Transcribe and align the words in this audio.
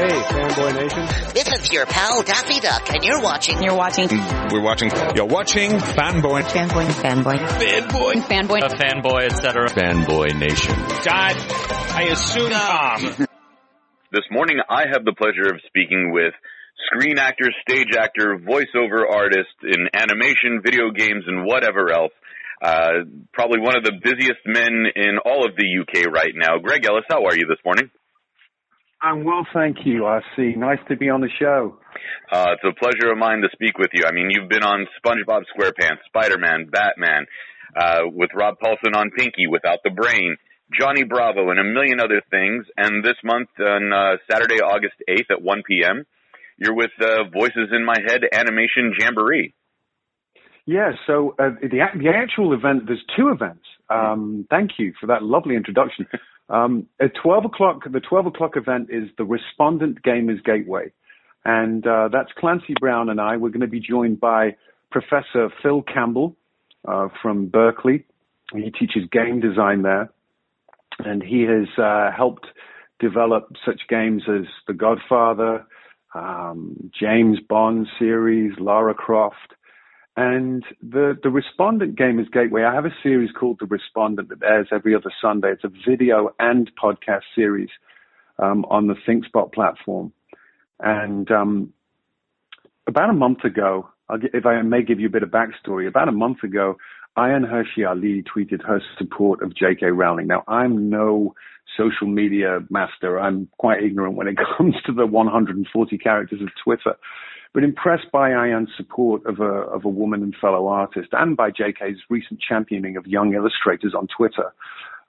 Hey, 0.00 0.06
Fanboy 0.08 0.74
Nation. 0.80 1.04
This 1.34 1.46
is 1.52 1.70
your 1.70 1.84
pal 1.84 2.22
Daffy 2.22 2.58
Duck, 2.58 2.88
and 2.90 3.04
you're 3.04 3.20
watching. 3.20 3.62
You're 3.62 3.76
watching. 3.76 4.08
We're 4.08 4.62
watching. 4.62 4.90
You're 5.14 5.26
watching 5.26 5.72
Fanboy. 5.72 6.40
Fanboy. 6.40 6.86
Fanboy. 6.86 7.36
Fanboy. 7.36 8.12
Fanboy. 8.22 8.60
A 8.62 8.74
fanboy, 8.80 9.24
etc. 9.26 9.68
Fanboy 9.68 10.38
Nation. 10.38 10.74
God, 11.04 11.36
I 11.92 12.08
assume 12.12 12.50
Tom. 12.50 13.26
This 14.10 14.24
morning, 14.30 14.56
I 14.70 14.86
have 14.90 15.04
the 15.04 15.12
pleasure 15.12 15.52
of 15.52 15.60
speaking 15.66 16.12
with 16.14 16.32
screen 16.86 17.18
actor, 17.18 17.50
stage 17.68 17.94
actor, 17.94 18.38
voiceover 18.38 19.04
artist 19.06 19.52
in 19.62 19.86
animation, 19.92 20.62
video 20.64 20.92
games, 20.96 21.24
and 21.26 21.44
whatever 21.44 21.92
else. 21.92 22.12
Uh, 22.62 23.04
probably 23.34 23.60
one 23.60 23.76
of 23.76 23.84
the 23.84 23.92
busiest 24.02 24.40
men 24.46 24.86
in 24.96 25.18
all 25.26 25.44
of 25.44 25.56
the 25.56 25.68
UK 25.78 26.10
right 26.10 26.32
now. 26.34 26.56
Greg 26.56 26.86
Ellis, 26.86 27.04
how 27.10 27.26
are 27.26 27.36
you 27.36 27.44
this 27.46 27.60
morning? 27.66 27.90
I'm 29.02 29.24
well, 29.24 29.46
thank 29.54 29.78
you, 29.84 30.02
RC. 30.02 30.56
Nice 30.56 30.78
to 30.88 30.96
be 30.96 31.08
on 31.08 31.22
the 31.22 31.30
show. 31.38 31.78
Uh, 32.30 32.52
it's 32.52 32.62
a 32.64 32.78
pleasure 32.78 33.10
of 33.10 33.18
mine 33.18 33.40
to 33.40 33.48
speak 33.52 33.78
with 33.78 33.88
you. 33.94 34.04
I 34.06 34.12
mean, 34.12 34.28
you've 34.30 34.48
been 34.48 34.62
on 34.62 34.86
SpongeBob 35.02 35.44
SquarePants, 35.56 36.04
Spider-Man, 36.06 36.68
Batman, 36.70 37.24
uh, 37.74 38.00
with 38.04 38.30
Rob 38.34 38.56
Paulsen 38.62 38.94
on 38.94 39.10
Pinky, 39.10 39.46
Without 39.46 39.78
the 39.84 39.90
Brain, 39.90 40.36
Johnny 40.78 41.04
Bravo, 41.04 41.48
and 41.48 41.58
a 41.58 41.64
million 41.64 41.98
other 41.98 42.20
things. 42.30 42.66
And 42.76 43.02
this 43.02 43.16
month 43.24 43.48
on 43.58 43.90
uh, 43.90 44.16
Saturday, 44.30 44.60
August 44.60 44.94
8th 45.08 45.30
at 45.30 45.42
1 45.42 45.62
p.m., 45.66 46.04
you're 46.58 46.74
with 46.74 46.90
uh, 47.00 47.24
Voices 47.32 47.70
in 47.72 47.84
My 47.86 47.96
Head 48.06 48.20
Animation 48.30 48.92
Jamboree. 49.00 49.54
Yeah, 50.66 50.92
so 51.06 51.34
uh, 51.38 51.50
the, 51.62 51.80
the 51.98 52.10
actual 52.14 52.52
event, 52.52 52.82
there's 52.86 53.02
two 53.16 53.28
events. 53.28 53.64
Um, 53.88 54.46
thank 54.50 54.72
you 54.78 54.92
for 55.00 55.06
that 55.06 55.22
lovely 55.22 55.56
introduction. 55.56 56.06
Um, 56.50 56.88
at 57.00 57.12
12 57.22 57.46
o'clock, 57.46 57.84
the 57.90 58.00
12 58.00 58.26
o'clock 58.26 58.56
event 58.56 58.88
is 58.90 59.08
the 59.16 59.24
Respondent 59.24 60.02
Gamers 60.02 60.42
Gateway. 60.44 60.92
And 61.44 61.86
uh, 61.86 62.08
that's 62.12 62.30
Clancy 62.36 62.74
Brown 62.78 63.08
and 63.08 63.20
I. 63.20 63.36
We're 63.36 63.50
going 63.50 63.60
to 63.60 63.66
be 63.66 63.80
joined 63.80 64.20
by 64.20 64.56
Professor 64.90 65.48
Phil 65.62 65.82
Campbell 65.82 66.36
uh, 66.86 67.08
from 67.22 67.46
Berkeley. 67.46 68.04
He 68.52 68.70
teaches 68.70 69.04
game 69.10 69.40
design 69.40 69.82
there. 69.82 70.10
And 70.98 71.22
he 71.22 71.42
has 71.42 71.68
uh, 71.78 72.10
helped 72.14 72.46
develop 72.98 73.52
such 73.64 73.82
games 73.88 74.24
as 74.28 74.46
The 74.66 74.74
Godfather, 74.74 75.64
um, 76.14 76.90
James 76.98 77.38
Bond 77.48 77.86
series, 77.98 78.52
Lara 78.58 78.92
Croft. 78.92 79.54
And 80.16 80.64
the, 80.82 81.16
the 81.22 81.30
Respondent 81.30 81.96
Gamers 81.96 82.30
Gateway, 82.32 82.64
I 82.64 82.74
have 82.74 82.84
a 82.84 82.94
series 83.02 83.30
called 83.32 83.58
The 83.60 83.66
Respondent 83.66 84.28
that 84.30 84.42
airs 84.42 84.68
every 84.72 84.94
other 84.94 85.12
Sunday. 85.22 85.52
It's 85.52 85.64
a 85.64 85.70
video 85.88 86.34
and 86.38 86.70
podcast 86.82 87.22
series 87.34 87.70
um, 88.38 88.64
on 88.68 88.88
the 88.88 88.94
ThinkSpot 89.06 89.52
platform. 89.52 90.12
And 90.80 91.30
um, 91.30 91.72
about 92.86 93.10
a 93.10 93.14
month 93.14 93.44
ago, 93.44 93.88
get, 94.20 94.34
if 94.34 94.46
I 94.46 94.60
may 94.62 94.82
give 94.82 94.98
you 94.98 95.06
a 95.06 95.10
bit 95.10 95.22
of 95.22 95.30
backstory, 95.30 95.86
about 95.86 96.08
a 96.08 96.12
month 96.12 96.42
ago, 96.42 96.76
Ayaan 97.16 97.44
Hirsi 97.44 97.88
Ali 97.88 98.22
tweeted 98.22 98.64
her 98.66 98.80
support 98.98 99.42
of 99.42 99.54
J.K. 99.54 99.86
Rowling. 99.86 100.26
Now, 100.26 100.42
I'm 100.48 100.90
no 100.90 101.34
social 101.76 102.06
media 102.06 102.60
master. 102.68 103.20
I'm 103.20 103.48
quite 103.58 103.82
ignorant 103.82 104.16
when 104.16 104.26
it 104.26 104.36
comes 104.56 104.74
to 104.86 104.92
the 104.92 105.06
140 105.06 105.98
characters 105.98 106.40
of 106.40 106.48
Twitter 106.62 106.96
but 107.52 107.64
impressed 107.64 108.10
by 108.12 108.30
Ayaan's 108.30 108.70
support 108.76 109.24
of 109.26 109.40
a, 109.40 109.44
of 109.44 109.84
a 109.84 109.88
woman 109.88 110.22
and 110.22 110.34
fellow 110.40 110.68
artist 110.68 111.08
and 111.12 111.36
by 111.36 111.50
JK's 111.50 111.98
recent 112.08 112.40
championing 112.40 112.96
of 112.96 113.06
young 113.06 113.34
illustrators 113.34 113.94
on 113.94 114.06
Twitter. 114.06 114.52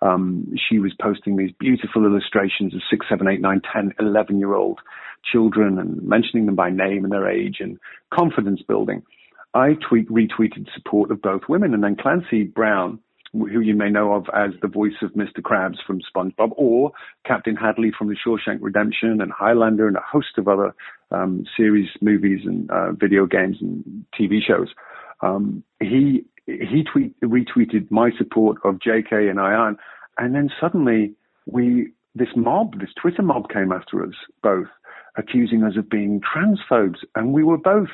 Um, 0.01 0.51
she 0.69 0.79
was 0.79 0.93
posting 0.99 1.37
these 1.37 1.51
beautiful 1.59 2.05
illustrations 2.05 2.73
of 2.73 2.81
six, 2.89 3.05
seven, 3.07 3.27
eight, 3.27 3.41
nine, 3.41 3.61
ten, 3.71 3.93
eleven 3.99 4.39
year 4.39 4.55
old 4.55 4.79
children 5.31 5.77
and 5.77 6.01
mentioning 6.01 6.47
them 6.47 6.55
by 6.55 6.71
name 6.71 7.03
and 7.03 7.13
their 7.13 7.29
age 7.29 7.57
and 7.59 7.79
confidence 8.11 8.61
building. 8.67 9.03
I 9.53 9.73
tweet, 9.87 10.09
retweeted 10.09 10.67
support 10.73 11.11
of 11.11 11.21
both 11.21 11.43
women 11.47 11.73
and 11.73 11.83
then 11.83 11.95
Clancy 11.95 12.43
Brown, 12.43 12.99
who 13.33 13.61
you 13.61 13.73
may 13.73 13.89
know 13.89 14.13
of 14.13 14.25
as 14.33 14.51
the 14.61 14.67
voice 14.67 15.01
of 15.01 15.11
Mr. 15.13 15.39
Krabs 15.39 15.77
from 15.85 16.01
SpongeBob, 16.01 16.51
or 16.57 16.91
Captain 17.25 17.55
Hadley 17.55 17.91
from 17.97 18.09
The 18.09 18.15
Shawshank 18.15 18.57
Redemption 18.61 19.21
and 19.21 19.31
Highlander 19.31 19.87
and 19.87 19.95
a 19.95 20.01
host 20.01 20.37
of 20.37 20.47
other 20.47 20.75
um, 21.11 21.45
series, 21.55 21.89
movies, 22.01 22.41
and 22.45 22.69
uh, 22.69 22.91
video 22.91 23.25
games 23.25 23.57
and 23.61 24.05
TV 24.17 24.39
shows. 24.45 24.69
Um, 25.21 25.63
he 25.79 26.25
he 26.47 26.83
tweet, 26.83 27.19
retweeted 27.21 27.89
my 27.89 28.09
support 28.17 28.57
of 28.65 28.75
JK 28.75 29.29
and 29.29 29.39
Ayaan, 29.39 29.77
and 30.17 30.35
then 30.35 30.49
suddenly 30.59 31.13
we 31.45 31.91
this 32.15 32.29
mob, 32.35 32.79
this 32.79 32.89
Twitter 32.99 33.21
mob, 33.21 33.49
came 33.49 33.71
after 33.71 34.03
us 34.03 34.15
both, 34.43 34.67
accusing 35.15 35.63
us 35.63 35.77
of 35.77 35.89
being 35.89 36.19
transphobes, 36.21 36.97
and 37.15 37.31
we 37.31 37.43
were 37.43 37.57
both 37.57 37.89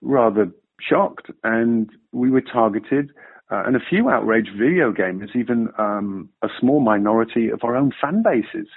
rather 0.00 0.50
shocked, 0.80 1.30
and 1.42 1.90
we 2.12 2.30
were 2.30 2.40
targeted 2.40 3.10
uh, 3.50 3.62
and 3.66 3.76
a 3.76 3.80
few 3.80 4.10
outraged 4.10 4.50
video 4.58 4.92
gamers, 4.92 5.34
even 5.34 5.68
um, 5.78 6.28
a 6.42 6.48
small 6.60 6.80
minority 6.80 7.48
of 7.48 7.60
our 7.64 7.76
own 7.76 7.92
fan 8.00 8.22
bases. 8.22 8.68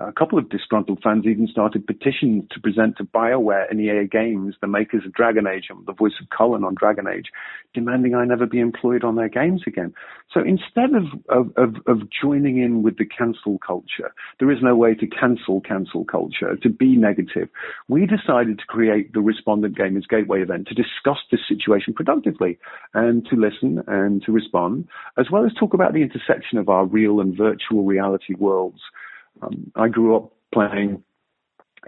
A 0.00 0.12
couple 0.12 0.38
of 0.38 0.48
disgruntled 0.48 1.00
fans 1.02 1.26
even 1.26 1.48
started 1.48 1.84
petitions 1.84 2.44
to 2.52 2.60
present 2.60 2.96
to 2.98 3.04
BioWare 3.04 3.68
and 3.68 3.80
EA 3.80 4.06
Games, 4.06 4.54
the 4.60 4.68
makers 4.68 5.04
of 5.04 5.12
Dragon 5.12 5.48
Age 5.48 5.66
and 5.70 5.84
the 5.86 5.92
voice 5.92 6.12
of 6.20 6.30
Cullen 6.30 6.62
on 6.62 6.76
Dragon 6.76 7.08
Age, 7.08 7.32
demanding 7.74 8.14
I 8.14 8.24
never 8.24 8.46
be 8.46 8.60
employed 8.60 9.02
on 9.02 9.16
their 9.16 9.28
games 9.28 9.62
again. 9.66 9.92
So 10.32 10.40
instead 10.40 10.94
of, 10.94 11.02
of, 11.28 11.52
of, 11.56 11.74
of 11.88 12.08
joining 12.22 12.58
in 12.62 12.84
with 12.84 12.98
the 12.98 13.06
cancel 13.06 13.58
culture, 13.58 14.14
there 14.38 14.52
is 14.52 14.62
no 14.62 14.76
way 14.76 14.94
to 14.94 15.06
cancel 15.08 15.60
cancel 15.62 16.04
culture, 16.04 16.54
to 16.54 16.68
be 16.68 16.94
negative. 16.94 17.48
We 17.88 18.06
decided 18.06 18.60
to 18.60 18.66
create 18.66 19.14
the 19.14 19.20
Respondent 19.20 19.76
Gamers 19.76 20.06
Gateway 20.08 20.42
event 20.42 20.68
to 20.68 20.74
discuss 20.74 21.18
this 21.32 21.40
situation 21.48 21.92
productively 21.92 22.56
and 22.94 23.26
to 23.30 23.34
listen 23.34 23.82
and 23.88 24.22
to 24.26 24.30
respond, 24.30 24.86
as 25.18 25.26
well 25.28 25.44
as 25.44 25.52
talk 25.54 25.74
about 25.74 25.92
the 25.92 26.02
intersection 26.02 26.56
of 26.56 26.68
our 26.68 26.86
real 26.86 27.18
and 27.18 27.36
virtual 27.36 27.82
reality 27.82 28.34
worlds. 28.34 28.80
Um, 29.42 29.72
I 29.76 29.88
grew 29.88 30.16
up 30.16 30.32
playing 30.52 31.02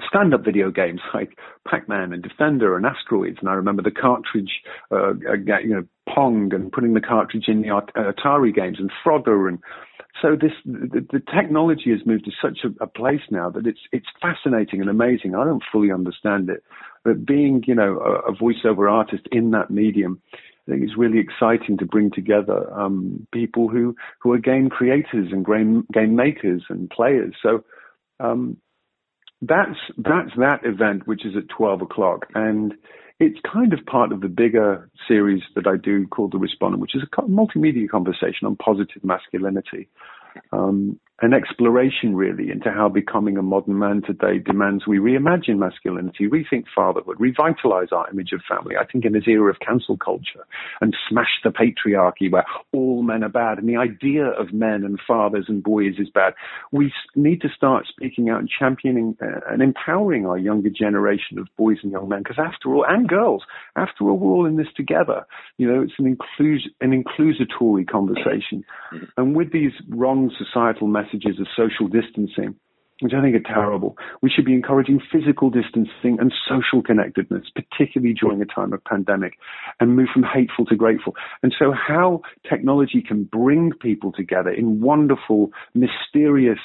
stand-up 0.09 0.45
video 0.45 0.71
games 0.71 1.01
like 1.15 1.39
Pac-Man 1.69 2.13
and 2.13 2.23
Defender 2.23 2.77
and 2.77 2.87
Asteroids, 2.87 3.39
and 3.41 3.49
I 3.49 3.55
remember 3.55 3.83
the 3.83 3.91
cartridge, 3.91 4.63
uh, 4.91 5.13
uh 5.29 5.59
you 5.63 5.75
know, 5.75 5.87
Pong, 6.09 6.53
and 6.55 6.73
putting 6.73 6.95
the 6.95 7.01
cartridge 7.01 7.45
in 7.49 7.63
the 7.63 7.71
uh, 7.71 8.13
Atari 8.13 8.55
games 8.55 8.79
and 8.79 8.91
Frogger, 9.05 9.49
and 9.49 9.59
so 10.21 10.37
this 10.37 10.53
the, 10.65 11.07
the 11.13 11.23
technology 11.33 11.91
has 11.91 12.05
moved 12.05 12.25
to 12.25 12.33
such 12.43 12.59
a, 12.65 12.85
a, 12.85 12.87
place 12.87 13.21
now 13.31 13.49
that 13.51 13.67
it's 13.67 13.81
it's 13.93 14.07
fascinating 14.21 14.81
and 14.81 14.91
amazing. 14.91 15.35
I 15.35 15.45
don't 15.45 15.63
fully 15.71 15.93
understand 15.93 16.51
it, 16.51 16.63
but 17.05 17.25
being 17.25 17.63
you 17.67 17.75
know 17.75 17.99
a, 18.01 18.33
a 18.33 18.35
voiceover 18.35 18.91
artist 18.91 19.27
in 19.31 19.53
that 19.53 19.71
medium 19.71 20.21
I 20.71 20.75
think 20.75 20.85
it's 20.85 20.97
really 20.97 21.19
exciting 21.19 21.79
to 21.79 21.87
bring 21.87 22.11
together 22.11 22.73
um, 22.73 23.27
people 23.33 23.69
who, 23.69 23.97
who 24.21 24.33
are 24.33 24.39
game 24.39 24.69
creators 24.69 25.33
and 25.33 25.45
game, 25.45 25.85
game 25.93 26.15
makers 26.15 26.63
and 26.69 26.89
players. 26.89 27.35
So 27.43 27.65
um, 28.21 28.57
that's 29.43 29.79
that's 29.97 30.31
that 30.37 30.61
event, 30.65 31.09
which 31.09 31.25
is 31.25 31.35
at 31.37 31.49
12 31.49 31.83
o'clock, 31.83 32.27
and 32.35 32.75
it's 33.19 33.39
kind 33.53 33.73
of 33.73 33.85
part 33.85 34.13
of 34.13 34.21
the 34.21 34.29
bigger 34.29 34.89
series 35.09 35.43
that 35.55 35.67
I 35.67 35.77
do 35.77 36.07
called 36.07 36.33
The 36.33 36.39
Respondent, 36.39 36.81
which 36.81 36.95
is 36.95 37.03
a 37.03 37.23
multimedia 37.23 37.89
conversation 37.89 38.47
on 38.47 38.57
positive 38.57 39.03
masculinity. 39.03 39.89
Um, 40.53 41.01
an 41.23 41.35
exploration 41.35 42.17
really 42.17 42.51
into 42.51 42.71
how 42.71 42.89
becoming 42.89 43.37
a 43.37 43.43
modern 43.43 43.79
man 43.79 44.03
today 44.03 44.39
demands 44.39 44.87
we 44.87 44.99
reimagine 44.99 45.59
masculinity, 45.59 46.27
rethink 46.27 46.65
fatherhood, 46.75 47.17
revitalize 47.21 47.89
our 47.93 48.09
image 48.11 48.33
of 48.33 48.41
family. 48.49 48.77
I 48.77 48.87
think 48.87 49.05
in 49.05 49.13
this 49.13 49.29
era 49.29 49.51
of 49.51 49.61
cancel 49.61 49.99
culture 49.99 50.47
and 50.81 50.97
smash 51.09 51.41
the 51.45 51.51
patriarchy 51.51 52.31
where 52.31 52.47
all 52.73 53.03
men 53.03 53.23
are 53.23 53.29
bad 53.29 53.59
and 53.59 53.69
the 53.69 53.77
idea 53.77 54.27
of 54.27 54.55
men 54.55 54.83
and 54.83 54.99
fathers 55.07 55.45
and 55.49 55.63
boys 55.63 55.95
is 55.99 56.09
bad, 56.09 56.33
we 56.73 56.91
need 57.15 57.43
to 57.43 57.49
start 57.55 57.87
speaking 57.87 58.31
out 58.31 58.41
and 58.41 58.49
championing 58.49 59.17
uh, 59.23 59.41
and 59.51 59.61
empowering 59.61 60.25
our 60.25 60.39
younger 60.39 60.71
generation 60.71 61.39
of 61.39 61.49
boys 61.59 61.79
and 61.83 61.93
young 61.93 62.09
men 62.09 62.23
because 62.23 62.39
after 62.39 62.75
all, 62.75 62.87
and 62.89 63.09
girls, 63.09 63.43
after 63.77 64.09
all, 64.09 64.17
we're 64.17 64.33
all 64.33 64.47
in 64.47 64.57
this 64.57 64.73
together. 64.75 65.27
You 65.59 65.71
know, 65.71 65.83
it's 65.83 65.93
an, 65.99 66.17
inclus- 66.17 66.71
an 66.81 66.93
inclusatory 66.93 67.85
conversation. 67.85 68.65
And 69.19 69.37
with 69.37 69.53
these 69.53 69.73
wrong 69.89 70.33
societal 70.39 70.87
messages, 70.87 71.10
messages 71.11 71.41
of 71.41 71.47
social 71.57 71.89
distancing, 71.89 72.57
which 73.01 73.13
I 73.17 73.23
think 73.23 73.35
are 73.35 73.55
terrible. 73.55 73.97
We 74.23 74.31
should 74.31 74.45
be 74.45 74.55
encouraging 74.55 75.01
physical 75.13 75.51
distancing 75.51 76.19
and 76.21 76.33
social 76.49 76.83
connectedness, 76.83 77.47
particularly 77.55 78.15
during 78.15 78.43
a 78.43 78.47
time 78.47 78.73
of 78.73 78.85
pandemic, 78.85 79.35
and 79.79 79.97
move 79.97 80.09
from 80.13 80.23
hateful 80.23 80.67
to 80.67 80.77
grateful. 80.77 81.15
And 81.43 81.55
so 81.59 81.73
how 81.73 82.23
technology 82.49 83.03
can 83.07 83.25
bring 83.25 83.73
people 83.81 84.13
together 84.13 84.51
in 84.51 84.81
wonderful, 84.81 85.51
mysterious, 85.75 86.59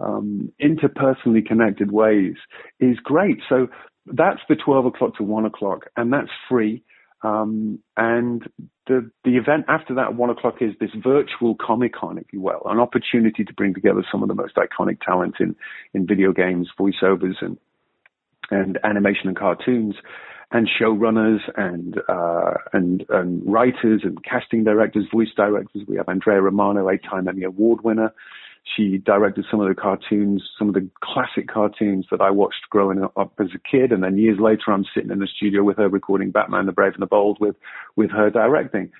um, 0.00 0.50
interpersonally 0.60 1.46
connected 1.46 1.92
ways 1.92 2.34
is 2.80 2.96
great. 3.04 3.38
So 3.48 3.68
that's 4.06 4.40
the 4.48 4.56
12 4.56 4.86
o'clock 4.86 5.16
to 5.16 5.22
1 5.22 5.44
o'clock, 5.44 5.86
and 5.96 6.12
that's 6.12 6.30
free. 6.48 6.82
Um, 7.22 7.78
and 7.96 8.48
the 8.86 9.10
the 9.24 9.36
event 9.36 9.66
after 9.68 9.94
that 9.94 10.14
one 10.16 10.30
o'clock 10.30 10.56
is 10.60 10.74
this 10.80 10.90
virtual 11.02 11.54
Comic 11.54 11.94
Con, 11.94 12.18
if 12.18 12.32
you 12.32 12.40
will, 12.40 12.62
an 12.66 12.80
opportunity 12.80 13.44
to 13.44 13.52
bring 13.54 13.74
together 13.74 14.04
some 14.10 14.22
of 14.22 14.28
the 14.28 14.34
most 14.34 14.56
iconic 14.56 15.00
talent 15.00 15.36
in 15.40 15.54
in 15.94 16.06
video 16.06 16.32
games, 16.32 16.68
voiceovers, 16.78 17.36
and 17.40 17.58
and 18.50 18.78
animation 18.84 19.28
and 19.28 19.36
cartoons 19.36 19.94
and 20.52 20.68
showrunners 20.68 21.40
and, 21.56 21.98
uh, 22.08 22.54
and, 22.72 23.04
and 23.08 23.42
writers 23.50 24.02
and 24.04 24.22
casting 24.22 24.64
directors, 24.64 25.06
voice 25.10 25.30
directors. 25.34 25.82
We 25.88 25.96
have 25.96 26.08
Andrea 26.08 26.40
Romano, 26.42 26.90
eight-time 26.90 27.26
Emmy 27.26 27.44
Award 27.44 27.82
winner. 27.82 28.12
She 28.76 28.98
directed 28.98 29.44
some 29.50 29.60
of 29.60 29.68
the 29.68 29.74
cartoons, 29.74 30.42
some 30.58 30.68
of 30.68 30.74
the 30.74 30.88
classic 31.02 31.48
cartoons 31.48 32.06
that 32.10 32.20
I 32.20 32.30
watched 32.30 32.70
growing 32.70 33.04
up 33.16 33.32
as 33.40 33.48
a 33.54 33.58
kid. 33.58 33.92
And 33.92 34.02
then 34.02 34.18
years 34.18 34.38
later, 34.40 34.70
I'm 34.72 34.84
sitting 34.94 35.10
in 35.10 35.18
the 35.18 35.26
studio 35.26 35.62
with 35.64 35.76
her 35.78 35.88
recording 35.88 36.30
Batman, 36.30 36.66
the 36.66 36.72
Brave 36.72 36.94
and 36.94 37.02
the 37.02 37.06
Bold 37.06 37.38
with, 37.40 37.56
with 37.96 38.10
her 38.10 38.30
directing 38.30 38.90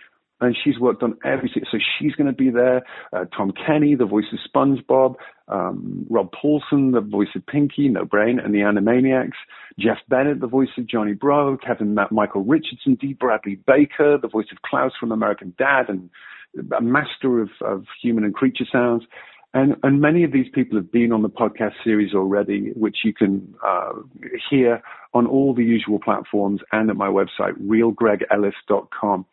and 0.43 0.57
she's 0.63 0.79
worked 0.79 1.03
on 1.03 1.17
everything. 1.25 1.63
So 1.71 1.79
she's 1.99 2.15
going 2.15 2.27
to 2.27 2.33
be 2.33 2.51
there. 2.51 2.83
Uh, 3.13 3.25
Tom 3.35 3.53
Kenny, 3.53 3.95
the 3.95 4.05
voice 4.05 4.25
of 4.33 4.39
SpongeBob, 4.53 5.15
um, 5.49 6.05
Rob 6.11 6.31
Paulsen, 6.33 6.93
the 6.93 7.01
voice 7.01 7.29
of 7.37 7.47
Pinky, 7.47 7.89
No 7.89 8.05
Brain, 8.05 8.41
and 8.41 8.53
the 8.53 8.59
Animaniacs, 8.59 9.39
Jeff 9.79 9.99
Bennett, 10.09 10.41
the 10.41 10.49
voice 10.49 10.69
of 10.77 10.87
Johnny 10.89 11.13
Bravo, 11.13 11.57
Kevin 11.57 11.95
Matt, 11.95 12.11
Michael 12.11 12.43
Richardson, 12.43 12.97
D. 12.97 13.13
Bradley 13.13 13.61
Baker, 13.67 14.19
the 14.21 14.29
voice 14.29 14.49
of 14.51 14.63
Klaus 14.63 14.93
from 14.99 15.13
American 15.13 15.55
Dad, 15.57 15.89
and 15.89 16.11
a 16.77 16.83
master 16.83 17.41
of, 17.41 17.51
of 17.61 17.85
human 18.03 18.25
and 18.25 18.35
creature 18.35 18.67
sounds. 18.71 19.05
And, 19.55 19.77
and 19.83 20.01
many 20.01 20.25
of 20.25 20.33
these 20.33 20.47
people 20.55 20.79
have 20.79 20.91
been 20.91 21.13
on 21.13 21.23
the 21.23 21.29
podcast 21.29 21.75
series 21.85 22.15
already, 22.15 22.71
which 22.75 22.99
you 23.05 23.13
can 23.13 23.55
uh, 23.63 23.93
hear 24.49 24.83
on 25.13 25.27
all 25.27 25.55
the 25.55 25.65
usual 25.65 25.99
platforms 25.99 26.61
and 26.73 26.89
at 26.89 26.97
my 26.97 27.09
website, 27.09 27.53
realgregellis.com 27.63 29.27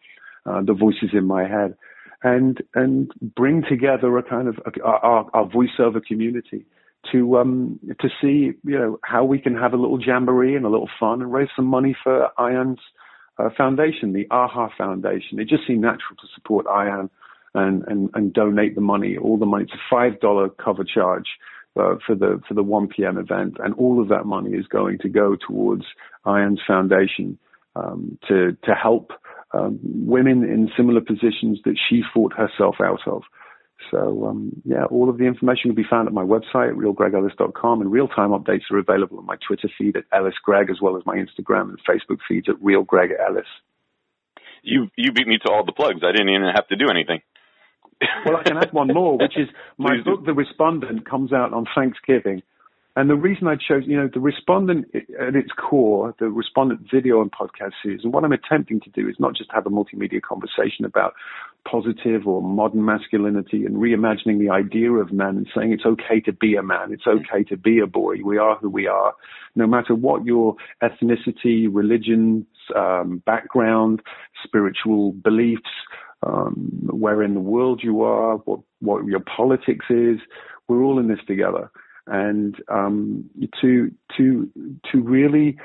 uh, 0.46 0.62
the 0.62 0.74
voices 0.74 1.10
in 1.14 1.26
my 1.26 1.48
head, 1.48 1.76
and 2.24 2.62
and 2.74 3.12
bring 3.36 3.64
together 3.68 4.18
a 4.18 4.24
kind 4.24 4.48
of 4.48 4.58
a, 4.66 4.82
our, 4.82 5.30
our 5.34 5.46
voiceover 5.48 6.04
community 6.04 6.66
to 7.12 7.38
um 7.38 7.80
to 8.00 8.10
see 8.22 8.52
you 8.64 8.78
know 8.78 9.00
how 9.04 9.24
we 9.24 9.40
can 9.40 9.56
have 9.56 9.74
a 9.74 9.78
little 9.78 10.02
jamboree 10.02 10.56
and 10.56 10.66
a 10.66 10.70
little 10.70 10.90
fun 11.00 11.22
and 11.22 11.32
raise 11.32 11.50
some 11.56 11.66
money 11.66 11.96
for 12.04 12.30
Ayaan's 12.38 12.80
uh, 13.38 13.50
foundation, 13.56 14.14
the 14.14 14.28
AHA 14.32 14.70
Foundation. 14.78 15.40
It 15.40 15.48
just 15.48 15.66
seemed 15.66 15.82
natural 15.82 16.18
to 16.20 16.28
support 16.36 16.66
IAN 16.68 17.10
and 17.64 17.84
and 17.88 18.10
and 18.14 18.34
donate 18.34 18.76
the 18.76 18.82
money, 18.82 19.18
all 19.18 19.38
the 19.38 19.46
money. 19.46 19.66
It's 19.66 19.74
a 19.74 19.90
five 19.90 20.20
dollar 20.20 20.50
cover 20.50 20.84
charge. 20.84 21.28
Uh, 21.80 21.96
for 22.06 22.14
the 22.16 22.42
for 22.46 22.56
the 22.56 22.64
1 22.64 22.88
p.m. 22.88 23.18
event, 23.18 23.56
and 23.64 23.74
all 23.76 24.02
of 24.02 24.10
that 24.10 24.26
money 24.26 24.50
is 24.50 24.66
going 24.68 24.98
to 24.98 25.08
go 25.08 25.38
towards 25.48 25.84
Ayaan's 26.26 26.60
foundation 26.68 27.38
um, 27.76 28.18
to 28.28 28.58
to 28.64 28.74
help 28.74 29.12
um, 29.54 29.80
women 29.84 30.44
in 30.44 30.70
similar 30.76 31.00
positions 31.00 31.60
that 31.66 31.78
she 31.90 32.02
fought 32.14 32.34
herself 32.34 32.76
out 32.84 33.08
of. 33.08 33.24
So 33.92 34.26
um, 34.26 34.52
yeah, 34.66 34.86
all 34.86 35.10
of 35.10 35.18
the 35.18 35.26
information 35.26 35.70
will 35.70 35.76
be 35.76 35.88
found 35.90 36.08
at 36.08 36.14
my 36.14 36.24
website, 36.24 36.74
realgregellis.com, 36.74 37.82
and 37.82 37.92
real-time 37.92 38.32
updates 38.32 38.70
are 38.72 38.78
available 38.78 39.20
on 39.20 39.26
my 39.26 39.38
Twitter 39.48 39.70
feed 39.78 39.96
at 39.96 40.04
Ellis 40.12 40.36
Greg, 40.44 40.70
as 40.70 40.82
well 40.82 40.98
as 40.98 41.06
my 41.06 41.16
Instagram 41.16 41.70
and 41.70 41.80
Facebook 41.90 42.20
feeds 42.28 42.50
at 42.50 42.62
Real 42.62 42.84
Greg 42.84 43.12
Ellis. 43.26 43.48
You 44.62 44.90
you 44.98 45.14
beat 45.14 45.28
me 45.28 45.38
to 45.46 45.52
all 45.52 45.64
the 45.66 45.72
plugs. 45.72 46.02
I 46.04 46.12
didn't 46.12 46.30
even 46.30 46.52
have 46.54 46.68
to 46.68 46.76
do 46.76 46.90
anything. 46.90 47.22
Well, 48.26 48.38
I 48.38 48.44
can 48.44 48.58
add 48.58 48.72
one 48.74 48.88
more, 48.94 49.18
which 49.18 49.38
is 49.38 49.48
my 49.78 50.02
book, 50.04 50.26
The 50.26 50.34
Respondent, 50.34 51.10
comes 51.10 51.34
out 51.34 51.54
on 51.54 51.66
Thanksgiving, 51.76 52.42
and 52.96 53.10
the 53.10 53.16
reason 53.16 53.48
I 53.48 53.56
chose, 53.56 53.84
you 53.86 53.96
know, 53.96 54.10
the 54.12 54.20
respondent 54.20 54.88
at 54.94 55.34
its 55.34 55.52
core, 55.52 56.14
the 56.20 56.30
respondent 56.30 56.82
video 56.92 57.22
and 57.22 57.32
podcast 57.32 57.72
series, 57.82 58.02
and 58.04 58.12
what 58.12 58.26
I'm 58.26 58.34
attempting 58.34 58.82
to 58.82 58.90
do 58.90 59.08
is 59.08 59.16
not 59.20 59.36
just 59.36 59.50
have 59.54 59.66
a 59.66 59.70
multimedia 59.70 60.22
conversation 60.22 60.84
about 60.84 61.14
positive 61.70 62.28
or 62.28 62.42
modern 62.42 62.84
masculinity 62.84 63.66
and 63.66 63.78
reimagining 63.78 64.40
the 64.40 64.50
idea 64.50 64.92
of 64.92 65.14
men 65.14 65.38
and 65.38 65.48
saying 65.56 65.72
it's 65.72 65.86
okay 65.86 66.20
to 66.22 66.34
be 66.34 66.56
a 66.56 66.64
man, 66.64 66.92
it's 66.92 67.08
okay 67.08 67.44
to 67.46 67.56
be 67.56 67.80
a 67.80 67.88
boy, 67.88 68.16
we 68.22 68.38
are 68.38 68.58
who 68.58 68.70
we 68.70 68.88
are, 68.88 69.14
no 69.56 69.66
matter 69.66 69.96
what 69.96 70.26
your 70.26 70.56
ethnicity, 70.84 71.68
religion, 71.72 72.46
um, 72.76 73.22
background, 73.26 74.02
spiritual 74.44 75.14
beliefs, 75.14 75.70
um, 76.26 76.54
where 76.84 77.24
in 77.24 77.34
the 77.34 77.40
world 77.40 77.82
you 77.84 78.04
are, 78.04 78.38
what, 78.38 78.60
what 78.80 79.06
your 79.06 79.22
politics 79.22 79.86
is, 79.90 80.20
we're 80.68 80.84
all 80.84 81.00
in 81.00 81.08
this 81.08 81.20
together 81.28 81.72
and 82.10 82.56
um, 82.70 83.30
to 83.62 83.92
to 84.18 84.50
to 84.92 85.02
really 85.02 85.58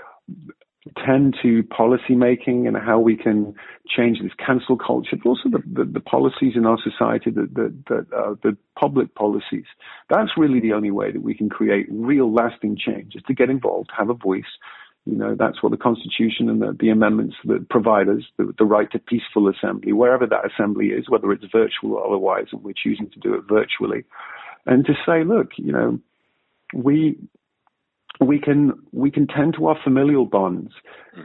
tend 1.04 1.34
to 1.42 1.62
policy 1.64 2.14
making 2.14 2.66
and 2.66 2.76
how 2.76 3.00
we 3.00 3.16
can 3.16 3.54
change 3.88 4.20
this 4.20 4.32
cancel 4.44 4.76
culture, 4.76 5.16
but 5.16 5.26
also 5.30 5.48
the, 5.48 5.62
the, 5.66 5.84
the 5.90 6.00
policies 6.00 6.52
in 6.54 6.66
our 6.66 6.78
society, 6.82 7.30
the 7.30 7.48
the, 7.50 7.74
the, 7.88 8.16
uh, 8.16 8.34
the 8.42 8.56
public 8.78 9.14
policies. 9.14 9.64
That's 10.10 10.32
really 10.36 10.60
the 10.60 10.74
only 10.74 10.90
way 10.90 11.10
that 11.10 11.22
we 11.22 11.34
can 11.34 11.48
create 11.48 11.86
real 11.90 12.32
lasting 12.32 12.76
change 12.76 13.14
is 13.14 13.22
to 13.26 13.34
get 13.34 13.48
involved, 13.48 13.90
have 13.96 14.10
a 14.10 14.14
voice. 14.14 14.44
You 15.06 15.16
know, 15.16 15.36
that's 15.38 15.62
what 15.62 15.70
the 15.70 15.76
Constitution 15.78 16.48
and 16.48 16.62
the, 16.62 16.76
the 16.78 16.88
amendments 16.88 17.36
that 17.44 17.68
provide 17.68 18.08
us, 18.08 18.22
the, 18.38 18.54
the 18.58 18.64
right 18.64 18.90
to 18.92 18.98
peaceful 18.98 19.48
assembly, 19.48 19.92
wherever 19.92 20.26
that 20.26 20.50
assembly 20.50 20.86
is, 20.88 21.10
whether 21.10 21.30
it's 21.30 21.44
virtual 21.52 21.94
or 21.94 22.06
otherwise, 22.06 22.46
and 22.52 22.62
we're 22.62 22.72
choosing 22.72 23.10
to 23.10 23.20
do 23.20 23.34
it 23.34 23.44
virtually. 23.46 24.04
And 24.64 24.86
to 24.86 24.94
say, 25.06 25.24
look, 25.24 25.50
you 25.58 25.72
know, 25.72 26.00
we 26.72 27.18
we 28.20 28.38
can 28.38 28.72
we 28.92 29.10
can 29.10 29.26
tend 29.26 29.54
to 29.54 29.66
our 29.66 29.76
familial 29.82 30.24
bonds. 30.24 30.72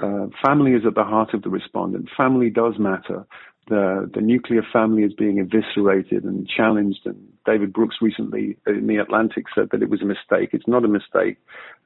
Uh, 0.03 0.27
family 0.45 0.73
is 0.73 0.85
at 0.85 0.95
the 0.95 1.03
heart 1.03 1.33
of 1.33 1.43
the 1.43 1.49
respondent. 1.49 2.09
Family 2.17 2.49
does 2.49 2.73
matter. 2.77 3.25
The 3.69 4.09
the 4.13 4.21
nuclear 4.21 4.63
family 4.73 5.03
is 5.03 5.13
being 5.13 5.39
eviscerated 5.39 6.23
and 6.23 6.47
challenged. 6.47 7.01
And 7.05 7.31
David 7.45 7.71
Brooks 7.71 7.97
recently 8.01 8.57
in 8.65 8.87
the 8.87 8.97
Atlantic 8.97 9.45
said 9.53 9.69
that 9.71 9.81
it 9.81 9.89
was 9.89 10.01
a 10.01 10.05
mistake. 10.05 10.49
It's 10.53 10.67
not 10.67 10.83
a 10.83 10.87
mistake. 10.87 11.37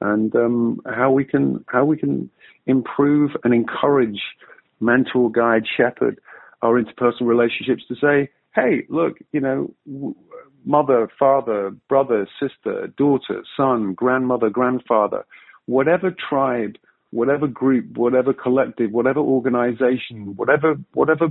And 0.01 0.35
um, 0.35 0.81
how 0.85 1.11
we 1.11 1.25
can 1.25 1.63
how 1.67 1.85
we 1.85 1.97
can 1.97 2.29
improve 2.65 3.31
and 3.43 3.53
encourage, 3.53 4.21
mentor, 4.79 5.29
guide, 5.29 5.63
shepherd 5.77 6.19
our 6.63 6.81
interpersonal 6.81 7.27
relationships 7.27 7.83
to 7.89 7.95
say, 7.95 8.29
hey, 8.55 8.85
look, 8.89 9.17
you 9.33 9.41
know, 9.41 10.15
mother, 10.65 11.09
father, 11.19 11.75
brother, 11.89 12.27
sister, 12.39 12.87
daughter, 12.97 13.43
son, 13.55 13.93
grandmother, 13.93 14.49
grandfather, 14.49 15.25
whatever 15.65 16.15
tribe, 16.29 16.77
whatever 17.11 17.47
group, 17.47 17.97
whatever 17.97 18.33
collective, 18.33 18.91
whatever 18.91 19.19
organization, 19.19 20.35
whatever, 20.35 20.75
whatever 20.93 21.27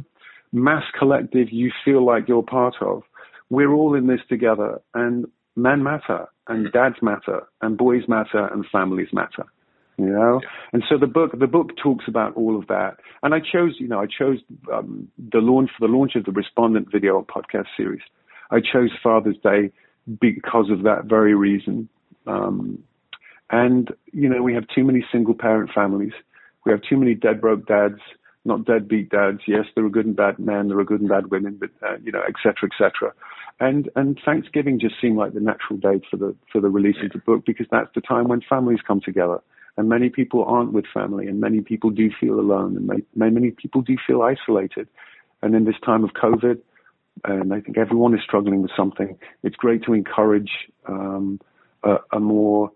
mass 0.52 0.84
collective 0.98 1.48
you 1.50 1.70
feel 1.84 2.04
like 2.04 2.28
you're 2.28 2.42
part 2.42 2.74
of, 2.80 3.02
we're 3.50 3.72
all 3.72 3.94
in 3.94 4.06
this 4.06 4.20
together 4.28 4.80
and 4.94 5.26
men 5.56 5.82
matter 5.82 6.26
and 6.48 6.72
dads 6.72 6.96
matter 7.02 7.42
and 7.60 7.76
boys 7.76 8.02
matter 8.08 8.46
and 8.52 8.64
families 8.70 9.08
matter 9.12 9.44
you 9.98 10.06
know? 10.06 10.40
And 10.72 10.82
so 10.88 10.96
the 10.96 11.06
book 11.06 11.38
the 11.38 11.46
book 11.46 11.76
talks 11.76 12.06
about 12.08 12.34
all 12.34 12.58
of 12.58 12.66
that. 12.68 12.96
And 13.22 13.34
i 13.34 13.40
chose 13.40 13.74
you 13.78 13.86
know 13.86 14.00
i 14.00 14.06
chose 14.06 14.38
um, 14.72 15.06
the 15.18 15.38
launch 15.38 15.70
for 15.78 15.86
the 15.86 15.92
launch 15.92 16.16
of 16.16 16.24
the 16.24 16.32
respondent 16.32 16.90
video 16.90 17.22
podcast 17.22 17.66
series. 17.76 18.00
I 18.50 18.60
chose 18.60 18.90
Father's 19.02 19.36
Day 19.42 19.72
because 20.20 20.70
of 20.70 20.82
that 20.82 21.06
very 21.06 21.34
reason. 21.34 21.88
Um, 22.26 22.78
and, 23.50 23.90
you 24.12 24.28
know, 24.28 24.42
we 24.42 24.54
have 24.54 24.64
too 24.74 24.84
many 24.84 25.04
single 25.10 25.34
parent 25.34 25.70
families. 25.74 26.12
We 26.64 26.72
have 26.72 26.82
too 26.88 26.96
many 26.96 27.14
dead 27.14 27.40
broke 27.40 27.66
dads, 27.66 28.00
not 28.44 28.64
deadbeat 28.64 29.10
dads. 29.10 29.40
Yes, 29.46 29.66
there 29.74 29.84
are 29.84 29.90
good 29.90 30.06
and 30.06 30.16
bad 30.16 30.38
men, 30.38 30.68
there 30.68 30.78
are 30.78 30.84
good 30.84 31.00
and 31.00 31.08
bad 31.08 31.30
women, 31.30 31.58
but, 31.60 31.70
uh, 31.86 31.96
you 32.02 32.12
know, 32.12 32.22
et 32.26 32.34
cetera, 32.42 32.68
et 32.70 32.76
cetera. 32.76 33.12
And, 33.60 33.88
and 33.94 34.18
Thanksgiving 34.24 34.80
just 34.80 34.96
seemed 35.00 35.16
like 35.16 35.34
the 35.34 35.40
natural 35.40 35.78
date 35.78 36.02
for 36.10 36.16
the, 36.16 36.34
for 36.50 36.60
the 36.60 36.68
release 36.68 36.96
of 37.04 37.12
the 37.12 37.18
book 37.18 37.44
because 37.46 37.66
that's 37.70 37.94
the 37.94 38.00
time 38.00 38.28
when 38.28 38.40
families 38.40 38.80
come 38.86 39.00
together. 39.00 39.40
And 39.76 39.88
many 39.88 40.10
people 40.10 40.44
aren't 40.44 40.72
with 40.72 40.84
family 40.92 41.28
and 41.28 41.40
many 41.40 41.60
people 41.60 41.90
do 41.90 42.10
feel 42.20 42.38
alone 42.40 42.76
and 42.76 42.86
may, 42.86 43.30
many 43.30 43.52
people 43.52 43.80
do 43.80 43.96
feel 44.06 44.22
isolated. 44.22 44.88
And 45.40 45.54
in 45.54 45.64
this 45.64 45.76
time 45.84 46.04
of 46.04 46.10
COVID, 46.10 46.58
and 47.24 47.54
I 47.54 47.60
think 47.60 47.78
everyone 47.78 48.14
is 48.14 48.20
struggling 48.24 48.62
with 48.62 48.70
something. 48.76 49.16
It's 49.42 49.56
great 49.56 49.84
to 49.84 49.92
encourage 49.92 50.50
um, 50.86 51.40
a, 51.82 51.96
a, 52.12 52.20
more 52.20 52.72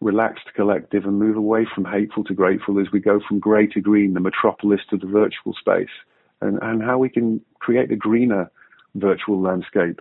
relaxed 0.00 0.46
collective 0.54 1.04
and 1.04 1.18
move 1.18 1.36
away 1.36 1.66
from 1.74 1.84
hateful 1.84 2.24
to 2.24 2.34
grateful 2.34 2.80
as 2.80 2.86
we 2.92 3.00
go 3.00 3.20
from 3.26 3.38
grey 3.38 3.66
to 3.68 3.80
green, 3.80 4.14
the 4.14 4.20
metropolis 4.20 4.80
to 4.90 4.96
the 4.96 5.06
virtual 5.06 5.52
space, 5.58 5.92
and, 6.40 6.58
and 6.62 6.82
how 6.82 6.98
we 6.98 7.08
can 7.08 7.40
create 7.58 7.90
a 7.90 7.96
greener 7.96 8.50
virtual 8.94 9.40
landscape. 9.40 10.00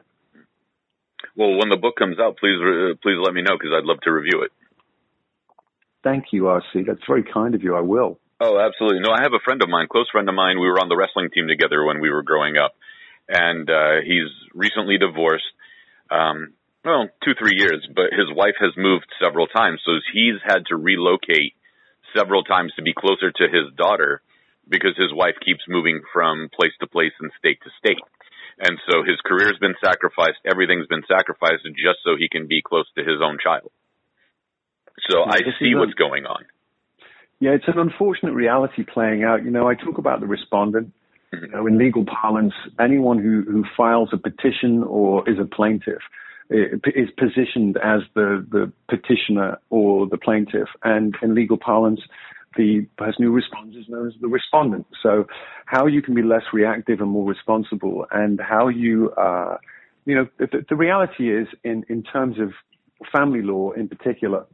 Well, 1.36 1.58
when 1.58 1.70
the 1.70 1.78
book 1.78 1.96
comes 1.98 2.18
out, 2.20 2.38
please 2.38 2.60
uh, 2.62 2.96
please 3.02 3.18
let 3.24 3.34
me 3.34 3.42
know 3.42 3.58
because 3.58 3.72
I'd 3.76 3.86
love 3.86 4.00
to 4.04 4.12
review 4.12 4.44
it. 4.44 4.52
Thank 6.04 6.32
you, 6.32 6.44
RC. 6.44 6.88
That's 6.88 7.02
very 7.08 7.24
kind 7.24 7.56
of 7.56 7.62
you. 7.62 7.76
I 7.76 7.82
will. 7.82 8.20
Oh, 8.40 8.58
absolutely. 8.58 9.02
No, 9.02 9.12
I 9.12 9.22
have 9.22 9.34
a 9.34 9.44
friend 9.44 9.62
of 9.62 9.68
mine, 9.68 9.88
close 9.92 10.10
friend 10.10 10.30
of 10.30 10.36
mine. 10.36 10.60
We 10.60 10.68
were 10.68 10.80
on 10.80 10.88
the 10.88 10.96
wrestling 10.96 11.30
team 11.34 11.48
together 11.50 11.84
when 11.84 12.00
we 12.00 12.10
were 12.10 12.24
growing 12.24 12.56
up 12.56 12.72
and 13.30 13.70
uh, 13.70 14.02
he's 14.04 14.28
recently 14.54 14.98
divorced. 14.98 15.46
Um, 16.10 16.54
well, 16.86 17.10
two 17.24 17.34
three 17.38 17.56
years, 17.58 17.88
but 17.94 18.12
his 18.12 18.32
wife 18.32 18.56
has 18.60 18.72
moved 18.78 19.08
several 19.22 19.48
times, 19.48 19.82
so 19.86 19.92
he's 20.14 20.40
had 20.44 20.66
to 20.68 20.76
relocate 20.76 21.54
several 22.16 22.44
times 22.44 22.74
to 22.76 22.82
be 22.82 22.94
closer 22.94 23.32
to 23.32 23.46
his 23.46 23.74
daughter 23.76 24.22
because 24.68 24.96
his 24.98 25.14
wife 25.14 25.36
keeps 25.44 25.62
moving 25.68 26.02
from 26.14 26.50
place 26.54 26.74
to 26.80 26.88
place 26.88 27.14
and 27.20 27.32
state 27.38 27.60
to 27.64 27.70
state. 27.78 28.02
And 28.60 28.78
so 28.90 29.04
his 29.04 29.20
career's 29.26 29.58
been 29.60 29.76
sacrificed, 29.84 30.40
everything's 30.46 30.88
been 30.88 31.04
sacrificed 31.08 31.64
just 31.76 32.00
so 32.04 32.16
he 32.18 32.30
can 32.30 32.48
be 32.48 32.62
close 32.62 32.86
to 32.96 33.04
his 33.04 33.22
own 33.24 33.38
child. 33.42 33.72
So 35.10 35.24
I 35.24 35.40
see 35.60 35.76
what's 35.76 35.94
going 35.94 36.26
on. 36.26 36.46
Yeah, 37.40 37.52
it's 37.52 37.68
an 37.68 37.80
unfortunate 37.80 38.34
reality 38.34 38.84
playing 38.84 39.24
out. 39.24 39.46
You 39.46 39.52
know, 39.52 39.68
I 39.68 39.76
talk 39.76 39.98
about 39.98 40.20
the 40.20 40.28
respondent. 40.28 40.92
Mm-hmm. 41.34 41.46
You 41.46 41.52
know, 41.52 41.68
in 41.68 41.78
legal 41.78 42.06
parlance, 42.06 42.54
anyone 42.80 43.20
who, 43.20 43.44
who 43.50 43.64
files 43.78 44.10
a 44.12 44.18
petition 44.18 44.84
or 44.84 45.30
is 45.30 45.38
a 45.40 45.46
plaintiff 45.46 46.02
is 46.50 47.10
positioned 47.18 47.78
as 47.78 48.02
the, 48.16 48.46
the 48.50 48.72
petitioner 48.88 49.60
or 49.70 50.08
the 50.08 50.18
plaintiff. 50.18 50.70
And 50.84 51.16
in 51.22 51.36
legal 51.36 51.58
parlance, 51.58 52.02
the 52.56 52.82
person 52.98 53.24
who 53.24 53.32
responds 53.32 53.76
is 53.76 53.86
known 53.88 54.08
as 54.08 54.14
the 54.22 54.28
respondent. 54.28 54.88
So 55.04 55.28
how 55.66 55.86
you 55.86 56.02
can 56.02 56.16
be 56.16 56.24
less 56.24 56.44
reactive 56.52 57.00
and 57.02 57.10
more 57.10 57.28
responsible 57.30 58.08
and 58.12 58.40
how 58.40 58.68
you, 58.68 59.12
uh, 59.12 59.58
you 60.06 60.16
know, 60.16 60.28
the, 60.40 60.66
the 60.68 60.76
reality 60.76 61.32
is 61.32 61.48
in, 61.64 61.86
in 61.90 62.04
terms 62.04 62.40
of 62.40 62.54
family 63.12 63.42
law 63.42 63.72
in 63.72 63.88
particular, 63.88 64.46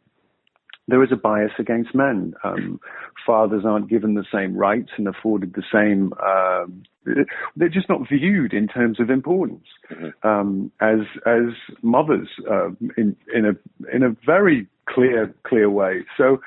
there 0.88 1.04
is 1.04 1.12
a 1.12 1.16
bias 1.16 1.52
against 1.58 1.96
men. 1.96 2.34
Um, 2.44 2.80
fathers 3.26 3.64
aren't 3.66 3.90
given 3.90 4.14
the 4.14 4.26
same 4.32 4.56
rights 4.56 4.92
and 4.98 5.08
afforded 5.08 5.54
the 5.54 5.64
same. 5.72 6.14
Um, 6.24 6.84
they're 7.56 7.70
just 7.70 7.90
not 7.90 8.08
viewed 8.08 8.54
in 8.54 8.68
terms 8.68 9.00
of 9.00 9.10
importance 9.10 9.66
mm-hmm. 9.92 10.28
um, 10.28 10.72
as 10.82 11.00
as 11.26 11.54
mothers 11.82 12.30
uh, 12.50 12.70
in 12.98 13.16
in 13.34 13.46
a 13.46 13.96
in 13.96 14.04
a 14.04 14.16
very 14.26 14.68
clear 14.88 15.34
clear 15.44 15.70
way. 15.70 16.04
So. 16.18 16.42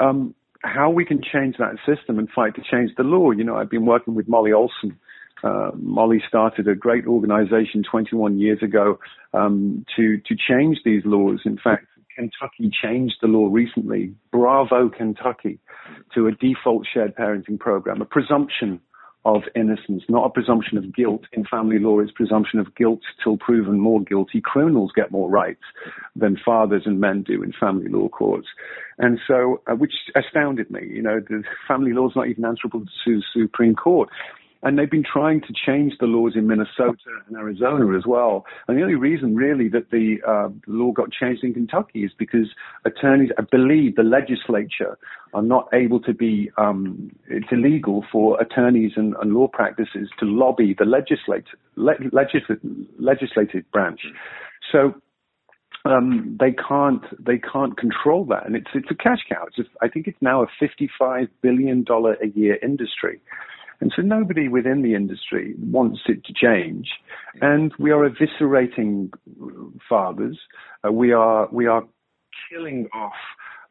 Um, 0.00 0.34
how 0.64 0.90
we 0.90 1.04
can 1.04 1.22
change 1.22 1.56
that 1.58 1.76
system 1.86 2.18
and 2.18 2.28
fight 2.30 2.54
to 2.56 2.62
change 2.68 2.90
the 2.96 3.04
law. 3.04 3.30
You 3.30 3.44
know, 3.44 3.56
I've 3.56 3.70
been 3.70 3.86
working 3.86 4.16
with 4.16 4.28
Molly 4.28 4.52
Olson. 4.52 4.98
Uh, 5.42 5.70
Molly 5.76 6.20
started 6.26 6.66
a 6.66 6.74
great 6.74 7.06
organization 7.06 7.84
21 7.88 8.38
years 8.38 8.60
ago 8.62 8.98
um, 9.32 9.84
to 9.96 10.18
to 10.18 10.34
change 10.36 10.78
these 10.84 11.02
laws. 11.04 11.40
In 11.44 11.58
fact, 11.62 11.86
Kentucky 12.18 12.70
changed 12.82 13.14
the 13.22 13.28
law 13.28 13.48
recently, 13.48 14.12
bravo 14.32 14.88
Kentucky, 14.88 15.60
to 16.14 16.26
a 16.26 16.32
default 16.32 16.84
shared 16.92 17.14
parenting 17.14 17.60
program, 17.60 18.02
a 18.02 18.04
presumption 18.04 18.80
of 19.24 19.42
innocence, 19.54 20.02
not 20.08 20.26
a 20.26 20.30
presumption 20.30 20.78
of 20.78 20.94
guilt. 20.94 21.22
In 21.32 21.44
family 21.44 21.78
law, 21.78 22.00
it's 22.00 22.10
presumption 22.10 22.58
of 22.58 22.74
guilt 22.74 23.00
till 23.22 23.36
proven 23.36 23.78
more 23.78 24.00
guilty. 24.00 24.40
Criminals 24.40 24.90
get 24.96 25.12
more 25.12 25.30
rights 25.30 25.62
than 26.16 26.36
fathers 26.44 26.82
and 26.86 26.98
men 26.98 27.22
do 27.22 27.42
in 27.42 27.52
family 27.52 27.88
law 27.88 28.08
courts. 28.08 28.48
And 28.98 29.20
so, 29.28 29.62
uh, 29.70 29.74
which 29.74 29.92
astounded 30.16 30.70
me. 30.70 30.80
You 30.90 31.02
know, 31.02 31.20
the 31.20 31.44
family 31.68 31.92
law 31.92 32.08
is 32.08 32.16
not 32.16 32.28
even 32.28 32.44
answerable 32.44 32.84
to 33.04 33.16
the 33.16 33.22
Supreme 33.32 33.76
Court. 33.76 34.08
And 34.62 34.76
they've 34.76 34.90
been 34.90 35.04
trying 35.04 35.40
to 35.42 35.52
change 35.66 35.92
the 36.00 36.06
laws 36.06 36.32
in 36.34 36.48
Minnesota 36.48 36.98
and 37.28 37.36
Arizona 37.36 37.96
as 37.96 38.04
well. 38.06 38.44
And 38.66 38.76
the 38.76 38.82
only 38.82 38.96
reason 38.96 39.36
really 39.36 39.68
that 39.68 39.90
the, 39.90 40.16
uh, 40.26 40.48
law 40.66 40.90
got 40.90 41.12
changed 41.12 41.44
in 41.44 41.54
Kentucky 41.54 42.02
is 42.04 42.10
because 42.18 42.48
attorneys, 42.84 43.30
I 43.38 43.42
believe 43.42 43.94
the 43.94 44.02
legislature 44.02 44.98
are 45.32 45.42
not 45.42 45.68
able 45.72 46.00
to 46.00 46.12
be, 46.12 46.50
um, 46.58 47.12
it's 47.28 47.46
illegal 47.52 48.04
for 48.10 48.40
attorneys 48.40 48.92
and, 48.96 49.14
and 49.20 49.32
law 49.32 49.46
practices 49.46 50.10
to 50.18 50.24
lobby 50.26 50.74
the 50.76 50.84
legislative, 50.84 51.58
le- 51.76 51.94
legislative, 52.12 52.58
legislative 52.98 53.64
branch. 53.70 54.00
So 54.72 54.94
um, 55.84 56.36
they 56.38 56.52
can't 56.52 57.02
they 57.24 57.38
can't 57.38 57.76
control 57.76 58.24
that, 58.26 58.46
and 58.46 58.56
it's 58.56 58.68
it's 58.74 58.90
a 58.90 58.94
cash 58.94 59.20
cow. 59.28 59.44
It's 59.46 59.56
just, 59.56 59.70
I 59.80 59.88
think 59.88 60.06
it's 60.06 60.18
now 60.20 60.42
a 60.42 60.46
fifty 60.58 60.90
five 60.98 61.28
billion 61.40 61.84
dollar 61.84 62.14
a 62.22 62.28
year 62.28 62.58
industry, 62.62 63.20
and 63.80 63.92
so 63.94 64.02
nobody 64.02 64.48
within 64.48 64.82
the 64.82 64.94
industry 64.94 65.54
wants 65.58 66.00
it 66.06 66.24
to 66.24 66.32
change. 66.34 66.88
And 67.40 67.72
we 67.78 67.92
are 67.92 68.08
eviscerating 68.08 69.12
fathers. 69.88 70.38
Uh, 70.86 70.92
we 70.92 71.12
are, 71.12 71.48
we 71.52 71.66
are 71.66 71.84
killing 72.50 72.88
off 72.92 73.12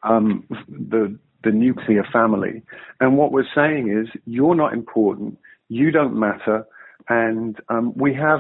um, 0.04 0.46
the, 0.70 1.18
the 1.44 1.52
nuclear 1.52 2.06
family. 2.12 2.64
And 3.00 3.18
what 3.18 3.32
we're 3.32 3.44
saying 3.54 3.92
is, 3.92 4.08
you're 4.26 4.56
not 4.56 4.74
important. 4.74 5.38
You 5.68 5.92
don't 5.92 6.18
matter. 6.18 6.66
And 7.10 7.58
um, 7.70 7.94
we 7.96 8.14
have, 8.14 8.40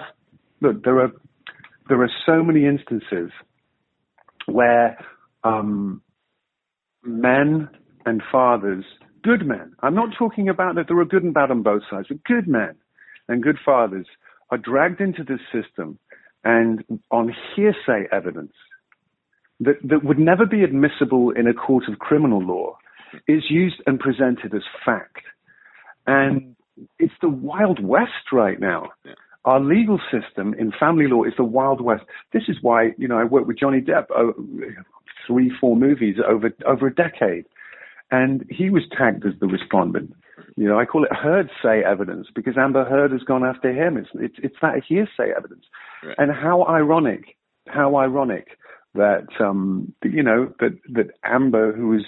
look, 0.61 0.83
there 0.83 0.99
are, 0.99 1.11
there 1.89 2.01
are 2.01 2.11
so 2.25 2.43
many 2.43 2.65
instances 2.65 3.31
where 4.45 4.97
um, 5.43 6.01
men 7.03 7.69
and 8.05 8.21
fathers 8.31 8.85
good 9.27 9.45
men. 9.45 9.73
I'm 9.81 9.93
not 9.93 10.09
talking 10.17 10.47
about 10.47 10.75
that 10.75 10.85
there 10.87 10.97
are 10.99 11.05
good 11.05 11.23
and 11.23 11.33
bad 11.33 11.51
on 11.51 11.61
both 11.61 11.81
sides, 11.89 12.07
but 12.07 12.23
good 12.23 12.47
men 12.47 12.75
and 13.27 13.43
good 13.43 13.57
fathers 13.63 14.07
are 14.51 14.57
dragged 14.57 15.01
into 15.01 15.21
this 15.21 15.41
system 15.51 15.99
and 16.45 16.81
on 17.11 17.35
hearsay 17.53 18.07
evidence 18.09 18.53
that, 19.59 19.75
that 19.83 20.05
would 20.05 20.17
never 20.17 20.45
be 20.45 20.63
admissible 20.63 21.31
in 21.31 21.45
a 21.45 21.53
court 21.53 21.83
of 21.89 21.99
criminal 21.99 22.41
law 22.41 22.77
is 23.27 23.43
used 23.49 23.81
and 23.85 23.99
presented 23.99 24.53
as 24.53 24.61
fact. 24.85 25.25
And 26.05 26.55
it's 26.97 27.13
the 27.21 27.29
Wild 27.29 27.83
West 27.83 28.31
right 28.31 28.59
now. 28.61 28.91
Yeah. 29.03 29.13
Our 29.43 29.59
legal 29.59 29.99
system 30.09 30.53
in 30.53 30.71
family 30.79 31.07
law 31.07 31.23
is 31.23 31.33
the 31.35 31.43
Wild 31.43 31.81
West. 31.81 32.03
This 32.31 32.43
is 32.47 32.57
why, 32.61 32.91
you 32.97 33.09
know, 33.09 33.17
I 33.17 33.25
worked 33.25 33.47
with 33.47 33.59
Johnny 33.59 33.81
Depp, 33.81 34.05
oh, 34.15 34.33
three, 35.25 35.51
four 35.59 35.75
movies 35.75 36.15
over, 36.25 36.53
over 36.65 36.87
a 36.87 36.95
decade 36.95 37.45
and 38.11 38.45
he 38.49 38.69
was 38.69 38.83
tagged 38.95 39.25
as 39.25 39.33
the 39.39 39.47
respondent. 39.47 40.13
You 40.55 40.67
know, 40.67 40.79
I 40.79 40.85
call 40.85 41.03
it 41.03 41.11
hearsay 41.21 41.83
evidence 41.83 42.27
because 42.33 42.57
Amber 42.57 42.85
Heard 42.85 43.11
has 43.11 43.21
gone 43.21 43.45
after 43.45 43.71
him. 43.71 43.97
It's 43.97 44.09
it's, 44.15 44.35
it's 44.41 44.55
that 44.61 44.81
hearsay 44.87 45.31
evidence, 45.35 45.65
right. 46.03 46.15
and 46.17 46.31
how 46.31 46.63
ironic, 46.63 47.37
how 47.67 47.95
ironic 47.95 48.57
that 48.95 49.27
um, 49.39 49.93
you 50.03 50.23
know 50.23 50.51
that 50.59 50.77
that 50.93 51.11
Amber, 51.23 51.73
who 51.73 51.89
was 51.89 52.05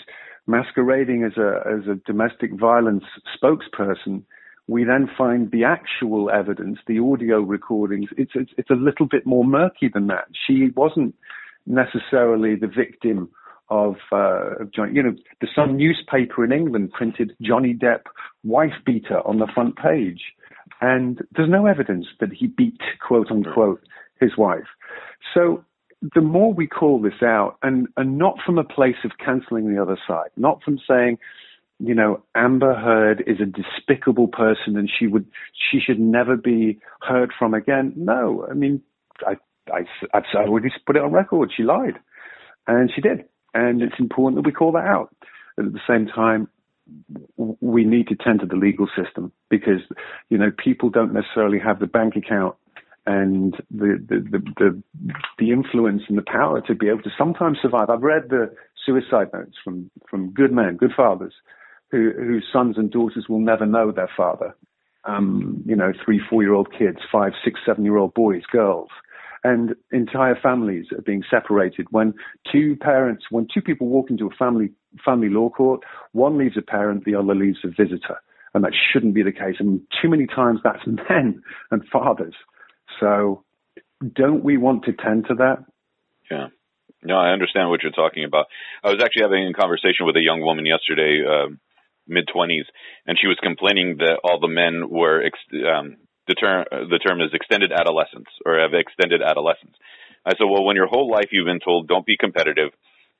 masquerading 0.47 1.23
as 1.23 1.37
a 1.37 1.61
as 1.67 1.87
a 1.87 1.95
domestic 2.05 2.59
violence 2.59 3.03
spokesperson, 3.41 4.23
we 4.67 4.83
then 4.83 5.09
find 5.17 5.51
the 5.51 5.63
actual 5.63 6.29
evidence, 6.29 6.79
the 6.87 6.99
audio 6.99 7.41
recordings. 7.41 8.09
It's 8.17 8.31
it's, 8.35 8.51
it's 8.57 8.69
a 8.69 8.75
little 8.75 9.05
bit 9.05 9.25
more 9.25 9.45
murky 9.45 9.89
than 9.93 10.07
that. 10.07 10.25
She 10.47 10.69
wasn't 10.75 11.15
necessarily 11.65 12.55
the 12.55 12.67
victim 12.67 13.29
of, 13.69 13.95
uh, 14.11 14.55
of 14.61 14.73
Johnny. 14.73 14.93
You 14.93 15.03
know, 15.03 15.15
the 15.41 15.47
Sun 15.53 15.77
newspaper 15.77 16.43
in 16.43 16.51
England 16.51 16.91
printed 16.91 17.35
Johnny 17.41 17.73
Depp 17.73 18.03
wife 18.43 18.73
beater 18.85 19.25
on 19.27 19.39
the 19.39 19.47
front 19.53 19.75
page, 19.77 20.21
and 20.81 21.19
there's 21.35 21.49
no 21.49 21.65
evidence 21.65 22.07
that 22.19 22.33
he 22.33 22.47
beat 22.47 22.79
quote 23.05 23.31
unquote 23.31 23.81
his 24.19 24.37
wife. 24.37 24.67
So 25.33 25.63
the 26.15 26.21
more 26.21 26.53
we 26.53 26.67
call 26.67 27.01
this 27.01 27.21
out, 27.23 27.57
and 27.61 27.87
and 27.97 28.17
not 28.17 28.37
from 28.45 28.57
a 28.57 28.63
place 28.63 29.03
of 29.03 29.11
cancelling 29.23 29.73
the 29.73 29.81
other 29.81 29.97
side, 30.07 30.29
not 30.35 30.63
from 30.63 30.79
saying. 30.87 31.17
You 31.81 31.95
know, 31.95 32.21
Amber 32.35 32.75
Heard 32.75 33.23
is 33.25 33.37
a 33.39 33.45
despicable 33.45 34.27
person, 34.27 34.75
and 34.75 34.91
she 34.91 35.07
would, 35.07 35.25
she 35.53 35.79
should 35.79 35.97
never 35.97 36.35
be 36.35 36.77
heard 36.99 37.31
from 37.39 37.53
again. 37.53 37.93
No, 37.95 38.45
I 38.51 38.53
mean, 38.53 38.81
I, 39.25 39.37
I, 39.71 39.85
I've 40.13 40.25
already 40.35 40.73
put 40.85 40.97
it 40.97 41.01
on 41.01 41.13
record. 41.13 41.53
She 41.55 41.63
lied, 41.63 41.97
and 42.67 42.91
she 42.93 42.99
did 42.99 43.23
and 43.53 43.81
it's 43.81 43.99
important 43.99 44.35
that 44.35 44.47
we 44.47 44.51
call 44.51 44.71
that 44.73 44.85
out. 44.85 45.15
And 45.57 45.67
at 45.67 45.73
the 45.73 45.79
same 45.87 46.07
time, 46.07 46.47
we 47.37 47.83
need 47.83 48.07
to 48.07 48.15
tend 48.15 48.39
to 48.39 48.45
the 48.45 48.55
legal 48.55 48.87
system 48.97 49.31
because 49.49 49.81
you 50.29 50.37
know 50.37 50.51
people 50.63 50.89
don't 50.89 51.13
necessarily 51.13 51.59
have 51.59 51.79
the 51.79 51.87
bank 51.87 52.15
account 52.15 52.55
and 53.05 53.55
the 53.69 54.03
the, 54.07 54.19
the 54.31 54.39
the 54.57 54.83
the, 55.37 55.51
influence 55.51 56.03
and 56.09 56.17
the 56.17 56.23
power 56.23 56.61
to 56.61 56.73
be 56.73 56.87
able 56.89 57.03
to 57.03 57.11
sometimes 57.17 57.59
survive. 57.61 57.89
I've 57.89 58.01
read 58.01 58.29
the 58.29 58.53
suicide 58.85 59.31
notes 59.33 59.57
from 59.63 59.91
from 60.09 60.31
good 60.31 60.51
men, 60.51 60.77
good 60.77 60.93
fathers, 60.95 61.33
who 61.91 62.11
whose 62.17 62.45
sons 62.51 62.77
and 62.77 62.89
daughters 62.89 63.27
will 63.29 63.39
never 63.39 63.65
know 63.65 63.91
their 63.91 64.09
father. 64.15 64.55
Um, 65.05 65.63
you 65.65 65.75
know, 65.75 65.93
three, 66.03 66.19
four 66.29 66.41
year 66.43 66.53
old 66.53 66.73
kids, 66.77 66.99
five, 67.11 67.31
six, 67.43 67.59
seven 67.65 67.85
year 67.85 67.97
old 67.97 68.13
boys, 68.13 68.43
girls 68.51 68.89
and 69.43 69.75
entire 69.91 70.35
families 70.35 70.85
are 70.91 71.01
being 71.01 71.23
separated. 71.29 71.87
When 71.91 72.13
two 72.51 72.75
parents, 72.79 73.25
when 73.29 73.47
two 73.53 73.61
people 73.61 73.87
walk 73.87 74.09
into 74.09 74.27
a 74.27 74.35
family 74.37 74.71
family 75.05 75.29
law 75.29 75.49
court, 75.49 75.81
one 76.13 76.37
leaves 76.37 76.57
a 76.57 76.61
parent, 76.61 77.05
the 77.05 77.15
other 77.15 77.35
leaves 77.35 77.59
a 77.63 77.67
visitor, 77.67 78.17
and 78.53 78.63
that 78.63 78.73
shouldn't 78.91 79.13
be 79.13 79.23
the 79.23 79.31
case. 79.31 79.55
And 79.59 79.81
too 80.01 80.09
many 80.09 80.27
times 80.27 80.59
that's 80.63 80.85
men 81.09 81.41
and 81.71 81.83
fathers. 81.91 82.35
So, 82.99 83.43
don't 84.15 84.43
we 84.43 84.57
want 84.57 84.85
to 84.85 84.93
tend 84.93 85.27
to 85.27 85.35
that? 85.35 85.65
Yeah. 86.29 86.47
No, 87.01 87.15
I 87.15 87.31
understand 87.31 87.69
what 87.69 87.81
you're 87.81 87.91
talking 87.91 88.25
about. 88.25 88.47
I 88.83 88.89
was 88.89 89.01
actually 89.01 89.23
having 89.23 89.47
a 89.47 89.53
conversation 89.53 90.05
with 90.05 90.17
a 90.17 90.21
young 90.21 90.41
woman 90.41 90.65
yesterday, 90.65 91.23
uh, 91.25 91.47
mid 92.07 92.27
20s, 92.27 92.65
and 93.05 93.17
she 93.19 93.27
was 93.27 93.37
complaining 93.41 93.97
that 93.99 94.19
all 94.23 94.39
the 94.39 94.49
men 94.49 94.89
were 94.89 95.23
ex- 95.23 95.63
um, 95.65 95.95
the 96.29 96.35
term 96.35 96.63
the 96.69 96.99
term 96.99 97.19
is 97.19 97.33
extended 97.33 97.73
adolescence 97.73 98.29
or 98.45 98.59
have 98.59 98.73
extended 98.73 99.21
adolescence. 99.21 99.75
I 100.25 100.31
said, 100.37 100.45
well, 100.45 100.63
when 100.63 100.75
your 100.75 100.87
whole 100.87 101.09
life 101.09 101.29
you've 101.31 101.49
been 101.49 101.59
told 101.59 101.87
don't 101.87 102.05
be 102.05 102.17
competitive, 102.17 102.69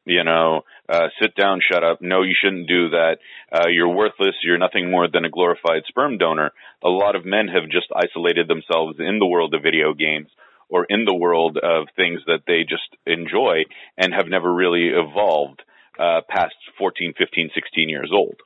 you 0.05 0.23
know, 0.23 0.61
uh, 0.87 1.07
sit 1.21 1.35
down, 1.35 1.59
shut 1.59 1.83
up. 1.83 1.99
No, 2.01 2.21
you 2.21 2.35
shouldn't 2.39 2.67
do 2.67 2.91
that. 2.91 3.17
Uh, 3.51 3.67
you're 3.69 3.89
worthless. 3.93 4.35
You're 4.43 4.57
nothing 4.57 4.91
more 4.91 5.07
than 5.11 5.25
a 5.25 5.29
glorified 5.29 5.83
sperm 5.87 6.17
donor. 6.17 6.51
A 6.83 6.89
lot 6.89 7.15
of 7.15 7.25
men 7.25 7.47
have 7.47 7.69
just 7.69 7.87
isolated 7.95 8.47
themselves 8.47 8.97
in 8.99 9.19
the 9.19 9.27
world 9.27 9.53
of 9.53 9.63
video 9.63 9.93
games 9.93 10.29
or 10.69 10.85
in 10.87 11.05
the 11.05 11.15
world 11.15 11.57
of 11.57 11.87
things 11.95 12.21
that 12.27 12.45
they 12.45 12.61
just 12.61 12.89
enjoy 13.05 13.65
and 13.97 14.13
have 14.13 14.27
never 14.27 14.53
really 14.53 14.89
evolved 14.93 15.63
uh, 15.99 16.21
past 16.29 16.55
14, 16.77 17.13
15, 17.17 17.49
16 17.53 17.89
years 17.89 18.11
old, 18.13 18.37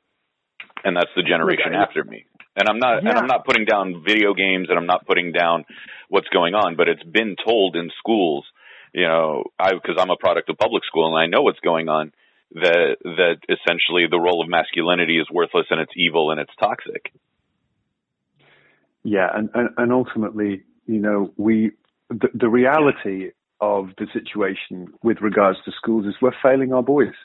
and 0.83 0.97
that's 0.97 1.11
the 1.15 1.21
generation 1.21 1.75
after 1.75 2.03
me. 2.03 2.25
And 2.55 2.69
I'm 2.69 2.77
not, 2.77 2.99
and 2.99 3.09
I'm 3.09 3.27
not 3.27 3.45
putting 3.45 3.65
down 3.65 4.03
video 4.05 4.33
games, 4.33 4.67
and 4.69 4.77
I'm 4.77 4.85
not 4.85 5.07
putting 5.07 5.31
down 5.31 5.65
what's 6.09 6.27
going 6.29 6.53
on, 6.53 6.75
but 6.75 6.87
it's 6.87 7.03
been 7.03 7.35
told 7.43 7.75
in 7.75 7.89
schools, 7.97 8.45
you 8.93 9.07
know, 9.07 9.45
I 9.57 9.73
because 9.73 9.95
I'm 9.99 10.11
a 10.11 10.17
product 10.17 10.49
of 10.49 10.57
public 10.57 10.83
school 10.85 11.07
and 11.07 11.17
I 11.17 11.25
know 11.25 11.41
what's 11.41 11.59
going 11.59 11.89
on. 11.89 12.11
That 12.51 12.97
that 13.03 13.37
essentially 13.49 14.05
the 14.09 14.19
role 14.19 14.43
of 14.43 14.49
masculinity 14.49 15.17
is 15.17 15.27
worthless 15.31 15.65
and 15.71 15.81
it's 15.81 15.93
evil 15.95 16.29
and 16.29 16.39
it's 16.39 16.51
toxic. 16.59 17.11
Yeah, 19.03 19.27
and, 19.33 19.49
and, 19.55 19.69
and 19.77 19.91
ultimately, 19.91 20.63
you 20.85 20.99
know, 20.99 21.33
we 21.35 21.71
the, 22.09 22.29
the 22.35 22.49
reality 22.49 23.31
of 23.59 23.89
the 23.97 24.07
situation 24.13 24.93
with 25.01 25.21
regards 25.21 25.57
to 25.65 25.71
schools 25.71 26.05
is 26.05 26.13
we're 26.21 26.31
failing 26.43 26.73
our 26.73 26.83
boys. 26.83 27.15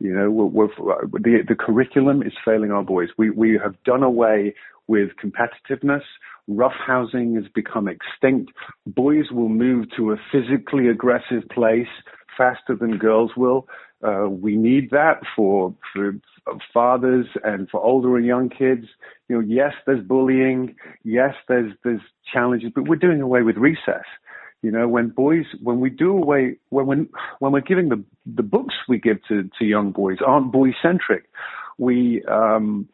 You 0.00 0.14
know, 0.14 0.30
we're, 0.30 0.66
we're, 0.78 1.06
the 1.12 1.44
the 1.46 1.54
curriculum 1.54 2.22
is 2.22 2.32
failing 2.44 2.72
our 2.72 2.82
boys. 2.82 3.10
We 3.18 3.30
we 3.30 3.60
have 3.62 3.74
done 3.84 4.02
away 4.02 4.54
with 4.88 5.10
competitiveness. 5.22 6.02
Roughhousing 6.48 7.36
has 7.36 7.44
become 7.54 7.86
extinct. 7.86 8.50
Boys 8.86 9.30
will 9.30 9.50
move 9.50 9.86
to 9.96 10.10
a 10.12 10.16
physically 10.32 10.88
aggressive 10.88 11.48
place 11.52 11.86
faster 12.36 12.74
than 12.74 12.98
girls 12.98 13.32
will. 13.36 13.68
Uh, 14.02 14.28
we 14.30 14.56
need 14.56 14.90
that 14.90 15.20
for, 15.36 15.74
for 15.92 16.12
fathers 16.72 17.26
and 17.44 17.68
for 17.68 17.82
older 17.82 18.16
and 18.16 18.24
young 18.24 18.48
kids. 18.48 18.86
You 19.28 19.36
know, 19.36 19.42
yes, 19.46 19.74
there's 19.86 20.04
bullying. 20.04 20.74
Yes, 21.04 21.34
there's 21.48 21.72
there's 21.84 22.00
challenges, 22.32 22.72
but 22.74 22.88
we're 22.88 22.96
doing 22.96 23.20
away 23.20 23.42
with 23.42 23.56
recess. 23.56 24.06
You 24.62 24.70
know, 24.70 24.86
when 24.88 25.08
boys, 25.08 25.46
when 25.62 25.80
we 25.80 25.90
do 25.90 26.10
away, 26.10 26.56
when 26.68 26.86
when 26.86 27.08
when 27.38 27.52
we're 27.52 27.60
giving 27.60 27.88
the 27.88 28.02
the 28.26 28.42
books 28.42 28.74
we 28.88 28.98
give 28.98 29.18
to 29.28 29.48
to 29.58 29.64
young 29.64 29.90
boys 29.92 30.18
aren't 30.24 30.52
boy 30.52 30.74
centric, 30.82 31.24
we 31.78 32.22
um, 32.24 32.88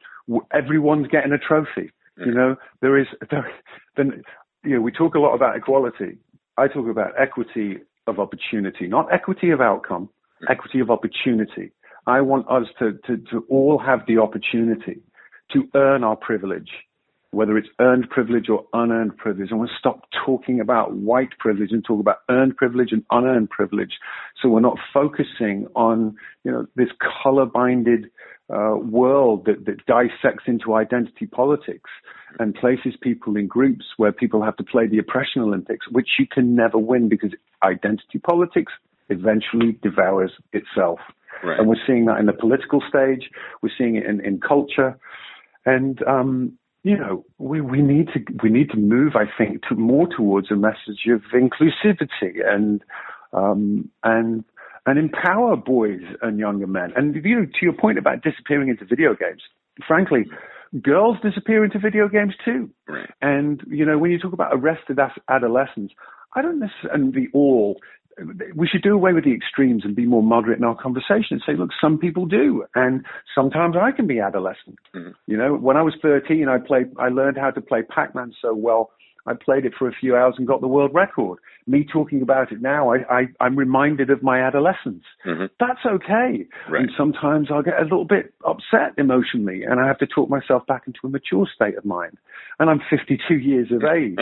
everyone's 0.53 1.09
getting 1.09 1.33
a 1.33 1.39
trophy. 1.39 1.91
You 2.19 2.33
know, 2.33 2.57
there 2.81 2.97
is 2.99 3.09
there, 3.31 3.51
then 3.97 4.23
you 4.65 4.77
know 4.77 4.81
we 4.81 4.93
talk 4.93 5.15
a 5.15 5.19
lot 5.19 5.35
about 5.35 5.57
equality. 5.57 6.19
I 6.57 6.69
talk 6.69 6.89
about 6.89 7.13
equity 7.21 7.79
of 8.07 8.19
opportunity, 8.19 8.87
not 8.87 9.13
equity 9.13 9.51
of 9.51 9.61
outcome, 9.61 10.09
equity 10.49 10.81
of 10.81 10.91
opportunity. 10.91 11.73
I 12.07 12.21
want 12.21 12.49
us 12.49 12.67
to, 12.79 12.93
to, 13.07 13.17
to 13.31 13.45
all 13.51 13.79
have 13.79 14.01
the 14.07 14.19
opportunity 14.19 15.01
to 15.53 15.69
earn 15.75 16.05
our 16.05 16.17
privilege, 16.17 16.71
whether 17.31 17.59
it's 17.59 17.69
earned 17.81 18.09
privilege 18.09 18.49
or 18.49 18.65
unearned 18.73 19.17
privilege. 19.17 19.51
I 19.53 19.57
want 19.57 19.71
to 19.71 19.77
stop 19.79 20.07
talking 20.25 20.61
about 20.61 20.95
white 20.95 21.37
privilege 21.39 21.71
and 21.73 21.85
talk 21.85 22.01
about 22.01 22.19
earned 22.31 22.57
privilege 22.57 22.93
and 22.93 23.05
unearned 23.11 23.51
privilege. 23.51 23.99
So 24.41 24.49
we're 24.49 24.61
not 24.61 24.79
focusing 24.95 25.67
on, 25.75 26.17
you 26.45 26.53
know, 26.53 26.67
this 26.77 26.89
color-binded 27.23 28.07
uh, 28.49 28.77
world 28.77 29.47
that, 29.47 29.67
that 29.67 29.85
dissects 29.87 30.45
into 30.47 30.75
identity 30.75 31.27
politics 31.27 31.91
and 32.39 32.55
places 32.55 32.95
people 33.01 33.37
in 33.37 33.49
groups 33.49 33.85
where 33.97 34.13
people 34.13 34.43
have 34.43 34.57
to 34.57 34.65
play 34.65 34.87
the 34.87 34.99
oppression 34.99 35.43
Olympics, 35.43 35.87
which 35.91 36.09
you 36.19 36.27
can 36.27 36.55
never 36.55 36.79
win 36.79 37.09
because 37.09 37.33
identity 37.63 38.19
politics 38.19 38.73
eventually 39.09 39.79
devours 39.83 40.33
itself. 40.53 41.01
Right. 41.43 41.59
And 41.59 41.69
we're 41.69 41.77
seeing 41.87 42.07
that 42.07 42.19
in 42.19 42.27
the 42.27 42.33
political 42.33 42.83
stage. 42.89 43.31
We're 43.63 43.73
seeing 43.77 43.97
it 43.97 44.07
in, 44.07 44.25
in 44.25 44.41
culture. 44.41 44.97
And, 45.65 46.01
um, 46.07 46.59
you 46.87 46.97
know, 46.97 47.25
we, 47.39 47.61
we 47.61 47.83
need 47.83 48.07
to, 48.15 48.21
we 48.45 48.49
need 48.49 48.71
to 48.71 48.77
move, 48.77 49.15
I 49.17 49.25
think, 49.37 49.63
to 49.69 49.75
more 49.75 50.07
towards 50.07 50.53
a 50.53 50.55
message 50.55 51.09
of 51.11 51.21
inclusivity 51.35 52.47
and, 52.47 52.81
um, 53.33 53.91
and, 54.05 54.45
and 54.87 54.97
empower 54.97 55.57
boys 55.57 56.03
and 56.23 56.39
younger 56.39 56.69
men. 56.69 56.93
And, 56.95 57.17
you 57.25 57.41
know, 57.41 57.45
to 57.47 57.59
your 57.61 57.73
point 57.73 57.99
about 57.99 58.23
disappearing 58.23 58.69
into 58.69 58.85
video 58.85 59.17
games, 59.17 59.43
frankly, 59.85 60.27
girls 60.81 61.17
disappear 61.25 61.65
into 61.65 61.81
video 61.81 62.09
games 62.09 62.35
too. 62.45 62.71
Right. 62.87 63.11
And, 63.21 63.63
you 63.67 63.85
know, 63.85 63.99
when 63.99 64.13
you 64.13 64.21
talk 64.21 64.33
about 64.33 64.53
arrested 64.53 65.01
as- 65.01 65.11
adolescents, 65.29 65.93
I 66.37 66.43
don't 66.43 66.61
necessarily 66.61 67.27
all, 67.33 67.81
we 68.55 68.67
should 68.67 68.83
do 68.83 68.95
away 68.95 69.13
with 69.13 69.25
the 69.25 69.35
extremes 69.35 69.85
and 69.85 69.95
be 69.95 70.07
more 70.07 70.23
moderate 70.23 70.59
in 70.59 70.65
our 70.65 70.77
conversation 70.77 71.33
and 71.33 71.43
say, 71.47 71.55
look, 71.55 71.71
some 71.81 71.99
people 71.99 72.25
do. 72.27 72.65
And 72.75 73.05
sometimes 73.35 73.77
I 73.81 73.93
can 73.93 74.07
be 74.07 74.21
adolescent. 74.21 74.79
Mhm. 74.95 75.15
You 75.27 75.37
know, 75.37 75.55
when 75.55 75.77
I 75.77 75.83
was 75.83 75.95
13, 76.01 76.49
I 76.49 76.59
played, 76.59 76.93
I 76.99 77.09
learned 77.09 77.37
how 77.37 77.51
to 77.51 77.61
play 77.61 77.83
Pac-Man 77.83 78.33
so 78.41 78.55
well. 78.55 78.91
I 79.29 79.35
played 79.35 79.67
it 79.67 79.75
for 79.77 79.89
a 79.89 79.93
few 79.93 80.15
hours 80.17 80.37
and 80.39 80.47
got 80.47 80.61
the 80.61 80.69
world 80.69 80.93
record. 80.95 81.41
Me 81.67 81.85
talking 81.85 82.23
about 82.23 82.53
it 82.53 82.63
now, 82.63 82.93
I, 82.95 82.99
I, 83.11 83.23
I'm 83.41 83.57
reminded 83.57 84.09
of 84.09 84.23
my 84.23 84.41
adolescence. 84.41 85.03
Mhm. 85.27 85.51
That's 85.59 85.85
okay. 85.85 86.47
Right. 86.71 86.83
And 86.83 86.91
sometimes 86.97 87.49
I'll 87.51 87.63
get 87.63 87.79
a 87.81 87.83
little 87.83 88.05
bit 88.05 88.33
upset 88.47 88.95
emotionally 88.97 89.65
and 89.65 89.81
I 89.81 89.87
have 89.89 89.99
to 89.99 90.07
talk 90.07 90.31
myself 90.31 90.65
back 90.67 90.85
into 90.87 91.01
a 91.05 91.09
mature 91.11 91.47
state 91.53 91.77
of 91.77 91.85
mind. 91.85 92.17
And 92.61 92.71
I'm 92.71 92.81
52 92.89 93.35
years 93.35 93.73
of 93.73 93.83
age. 93.99 94.17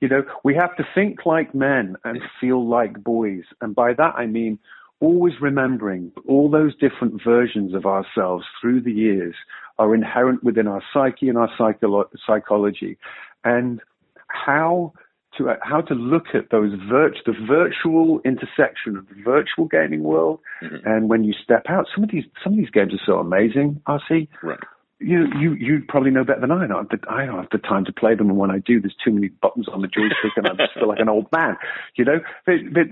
You 0.00 0.08
know, 0.08 0.22
we 0.42 0.54
have 0.54 0.76
to 0.76 0.86
think 0.94 1.24
like 1.24 1.54
men 1.54 1.96
and 2.04 2.20
feel 2.40 2.68
like 2.68 3.02
boys. 3.02 3.44
And 3.60 3.74
by 3.74 3.94
that 3.94 4.14
I 4.16 4.26
mean 4.26 4.58
always 5.00 5.34
remembering 5.40 6.12
all 6.26 6.50
those 6.50 6.74
different 6.76 7.22
versions 7.22 7.74
of 7.74 7.84
ourselves 7.84 8.44
through 8.60 8.80
the 8.80 8.92
years 8.92 9.34
are 9.78 9.94
inherent 9.94 10.42
within 10.44 10.66
our 10.68 10.82
psyche 10.92 11.28
and 11.28 11.36
our 11.36 11.50
psycholo- 11.58 12.08
psychology. 12.26 12.96
And 13.44 13.80
how 14.28 14.92
to 15.36 15.54
how 15.62 15.80
to 15.80 15.94
look 15.94 16.26
at 16.34 16.50
those 16.50 16.72
virt- 16.90 17.24
the 17.26 17.34
virtual 17.46 18.20
intersection 18.24 18.96
of 18.96 19.08
the 19.08 19.22
virtual 19.24 19.66
gaming 19.66 20.02
world 20.02 20.40
mm-hmm. 20.62 20.86
and 20.86 21.08
when 21.08 21.24
you 21.24 21.32
step 21.32 21.64
out 21.68 21.86
some 21.94 22.04
of 22.04 22.10
these 22.10 22.24
some 22.42 22.52
of 22.52 22.58
these 22.58 22.70
games 22.70 22.92
are 22.92 23.04
so 23.04 23.18
amazing 23.18 23.80
RC 23.88 24.28
Right. 24.42 24.58
You 25.00 25.26
you 25.38 25.54
you 25.54 25.82
probably 25.88 26.10
know 26.10 26.24
better 26.24 26.40
than 26.40 26.52
I 26.52 26.66
know. 26.66 26.86
But 26.88 27.00
I 27.10 27.26
don't 27.26 27.36
have 27.36 27.50
the 27.50 27.58
time 27.58 27.84
to 27.86 27.92
play 27.92 28.14
them 28.14 28.30
and 28.30 28.38
when 28.38 28.50
I 28.50 28.58
do 28.58 28.80
there's 28.80 28.94
too 29.04 29.12
many 29.12 29.28
buttons 29.28 29.66
on 29.68 29.82
the 29.82 29.88
joystick 29.88 30.32
and 30.36 30.46
I 30.46 30.54
just 30.54 30.74
feel 30.74 30.88
like 30.88 31.00
an 31.00 31.08
old 31.08 31.26
man 31.32 31.56
you 31.96 32.04
know? 32.04 32.20
But, 32.46 32.54
but 32.72 32.86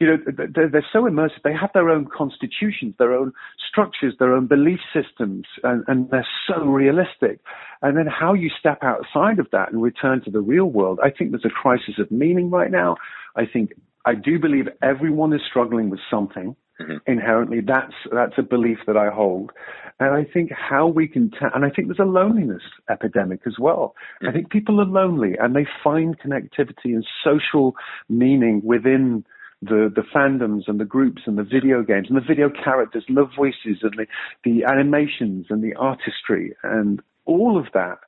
you 0.00 0.06
know 0.06 0.16
they're, 0.26 0.68
they're 0.68 0.86
so 0.92 1.02
immersive. 1.02 1.42
They 1.42 1.52
have 1.52 1.70
their 1.74 1.90
own 1.90 2.06
constitutions 2.06 2.94
their 2.98 3.12
own 3.12 3.32
structures 3.68 4.14
their 4.18 4.32
own 4.34 4.46
belief 4.46 4.80
systems 4.94 5.46
and, 5.64 5.84
and 5.88 6.10
they're 6.10 6.26
so 6.46 6.62
realistic. 6.64 7.40
And 7.82 7.96
then 7.96 8.06
how 8.06 8.34
you 8.34 8.50
step 8.58 8.78
outside 8.82 9.38
of 9.38 9.48
that 9.52 9.72
and 9.72 9.82
return 9.82 10.22
to 10.24 10.30
the 10.30 10.40
real 10.40 10.66
world 10.66 11.00
I 11.02 11.10
think 11.10 11.32
there's 11.32 11.44
a 11.44 11.50
crisis 11.50 11.94
of 11.98 12.10
meaning 12.10 12.50
right 12.50 12.70
now. 12.70 12.96
I 13.36 13.44
think 13.46 13.72
I 14.06 14.14
do 14.14 14.38
believe 14.38 14.66
everyone 14.82 15.32
is 15.32 15.40
struggling 15.48 15.90
with 15.90 16.00
something 16.10 16.56
Mm-hmm. 16.80 16.96
inherently. 17.06 17.60
That's 17.60 17.94
that's 18.12 18.34
a 18.38 18.42
belief 18.42 18.78
that 18.86 18.96
I 18.96 19.10
hold, 19.10 19.52
and 19.98 20.14
I 20.14 20.24
think 20.24 20.50
how 20.50 20.86
we 20.86 21.06
can, 21.08 21.30
ta- 21.30 21.50
and 21.54 21.64
I 21.64 21.70
think 21.70 21.88
there's 21.88 21.98
a 21.98 22.10
loneliness 22.10 22.62
epidemic 22.88 23.40
as 23.46 23.56
well. 23.58 23.94
I 24.20 24.24
mm-hmm. 24.24 24.34
think 24.34 24.50
people 24.50 24.80
are 24.80 24.86
lonely 24.86 25.34
and 25.38 25.54
they 25.54 25.66
find 25.84 26.18
connectivity 26.18 26.94
and 26.94 27.06
social 27.22 27.74
meaning 28.08 28.62
within 28.64 29.24
the 29.60 29.92
the 29.94 30.02
fandoms 30.14 30.62
and 30.68 30.80
the 30.80 30.86
groups 30.86 31.22
and 31.26 31.36
the 31.36 31.42
video 31.42 31.82
games 31.82 32.06
and 32.08 32.16
the 32.16 32.26
video 32.26 32.48
characters, 32.48 33.04
and 33.08 33.16
the 33.16 33.28
voices 33.36 33.82
and 33.82 33.92
the 33.96 34.06
the 34.42 34.64
animations 34.64 35.46
and 35.50 35.62
the 35.62 35.74
artistry 35.74 36.54
and 36.62 37.02
all 37.26 37.58
of 37.58 37.66
that 37.74 37.98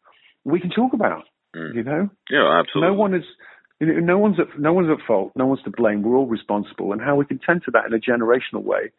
we 0.44 0.60
can 0.60 0.70
talk 0.70 0.92
about. 0.92 1.24
Mm. 1.54 1.74
You 1.74 1.82
know, 1.82 2.10
Yeah, 2.30 2.58
absolutely. 2.58 2.94
no 2.94 2.94
one 2.94 3.14
is. 3.14 3.24
No 3.84 4.16
one's 4.16 4.38
at 4.38 4.58
no 4.58 4.72
one's 4.72 4.90
at 4.90 5.04
fault. 5.04 5.32
No 5.34 5.46
one's 5.46 5.62
to 5.64 5.70
blame. 5.70 6.02
We're 6.02 6.16
all 6.16 6.26
responsible, 6.26 6.92
and 6.92 7.00
how 7.00 7.16
we 7.16 7.24
can 7.24 7.38
tend 7.38 7.64
to 7.64 7.72
that 7.72 7.86
in 7.86 7.92
a 7.92 7.98
generational 7.98 8.62
way, 8.62 8.92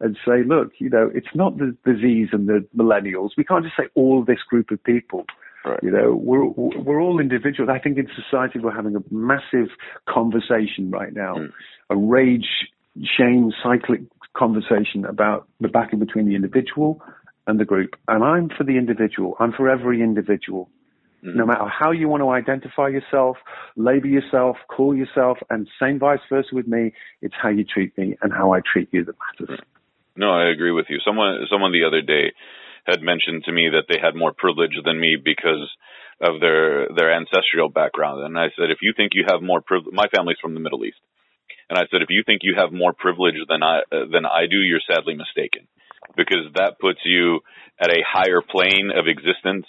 and 0.00 0.16
say, 0.26 0.42
look, 0.42 0.72
you 0.78 0.88
know, 0.88 1.10
it's 1.14 1.34
not 1.34 1.58
the 1.58 1.76
disease 1.84 2.28
and 2.32 2.48
the 2.48 2.66
millennials. 2.74 3.30
We 3.36 3.44
can't 3.44 3.62
just 3.62 3.76
say 3.76 3.88
all 3.94 4.24
this 4.24 4.38
group 4.48 4.70
of 4.70 4.82
people. 4.84 5.26
Right. 5.66 5.78
You 5.82 5.90
know, 5.90 6.14
we're 6.14 6.46
we're 6.46 7.00
all 7.00 7.20
individuals. 7.20 7.70
I 7.72 7.78
think 7.78 7.98
in 7.98 8.08
society 8.16 8.58
we're 8.58 8.74
having 8.74 8.96
a 8.96 9.02
massive 9.10 9.68
conversation 10.08 10.90
right 10.90 11.12
now, 11.12 11.34
mm. 11.34 11.52
a 11.90 11.96
rage, 11.96 12.48
shame, 13.02 13.52
cyclic 13.62 14.00
conversation 14.34 15.04
about 15.04 15.46
the 15.60 15.68
battle 15.68 15.98
between 15.98 16.26
the 16.26 16.34
individual 16.34 17.02
and 17.46 17.60
the 17.60 17.64
group. 17.64 17.96
And 18.08 18.24
I'm 18.24 18.48
for 18.48 18.64
the 18.64 18.78
individual. 18.78 19.36
I'm 19.38 19.52
for 19.52 19.68
every 19.68 20.00
individual 20.00 20.70
no 21.22 21.46
matter 21.46 21.66
how 21.68 21.92
you 21.92 22.08
want 22.08 22.22
to 22.22 22.30
identify 22.30 22.88
yourself, 22.88 23.36
label 23.76 24.08
yourself, 24.08 24.56
call 24.68 24.94
yourself, 24.94 25.38
and 25.50 25.68
same 25.80 25.98
vice 25.98 26.18
versa 26.28 26.48
with 26.52 26.66
me. 26.66 26.92
It's 27.20 27.34
how 27.40 27.50
you 27.50 27.64
treat 27.64 27.96
me 27.96 28.16
and 28.22 28.32
how 28.32 28.52
I 28.52 28.60
treat 28.60 28.88
you 28.92 29.04
that 29.04 29.14
matters. 29.40 29.60
No, 30.16 30.30
I 30.30 30.50
agree 30.50 30.72
with 30.72 30.86
you. 30.88 30.98
Someone 31.06 31.46
someone 31.50 31.72
the 31.72 31.86
other 31.86 32.02
day 32.02 32.32
had 32.84 33.00
mentioned 33.00 33.44
to 33.44 33.52
me 33.52 33.70
that 33.70 33.86
they 33.88 34.00
had 34.02 34.16
more 34.16 34.32
privilege 34.36 34.74
than 34.84 34.98
me 34.98 35.16
because 35.16 35.70
of 36.20 36.40
their 36.40 36.88
their 36.88 37.14
ancestral 37.14 37.68
background, 37.68 38.24
and 38.24 38.36
I 38.38 38.48
said, 38.58 38.70
if 38.70 38.78
you 38.82 38.92
think 38.96 39.12
you 39.14 39.24
have 39.30 39.42
more 39.42 39.60
privilege, 39.60 39.94
my 39.94 40.06
family's 40.14 40.38
from 40.42 40.54
the 40.54 40.60
Middle 40.60 40.84
East, 40.84 40.98
and 41.70 41.78
I 41.78 41.82
said, 41.90 42.02
if 42.02 42.10
you 42.10 42.22
think 42.26 42.42
you 42.42 42.54
have 42.58 42.72
more 42.72 42.92
privilege 42.92 43.38
than 43.48 43.62
I 43.62 43.78
uh, 43.90 44.10
than 44.10 44.26
I 44.26 44.46
do, 44.50 44.58
you're 44.58 44.84
sadly 44.84 45.14
mistaken, 45.14 45.68
because 46.16 46.50
that 46.56 46.80
puts 46.80 47.00
you 47.04 47.40
at 47.80 47.90
a 47.90 48.02
higher 48.06 48.42
plane 48.42 48.90
of 48.90 49.06
existence 49.06 49.66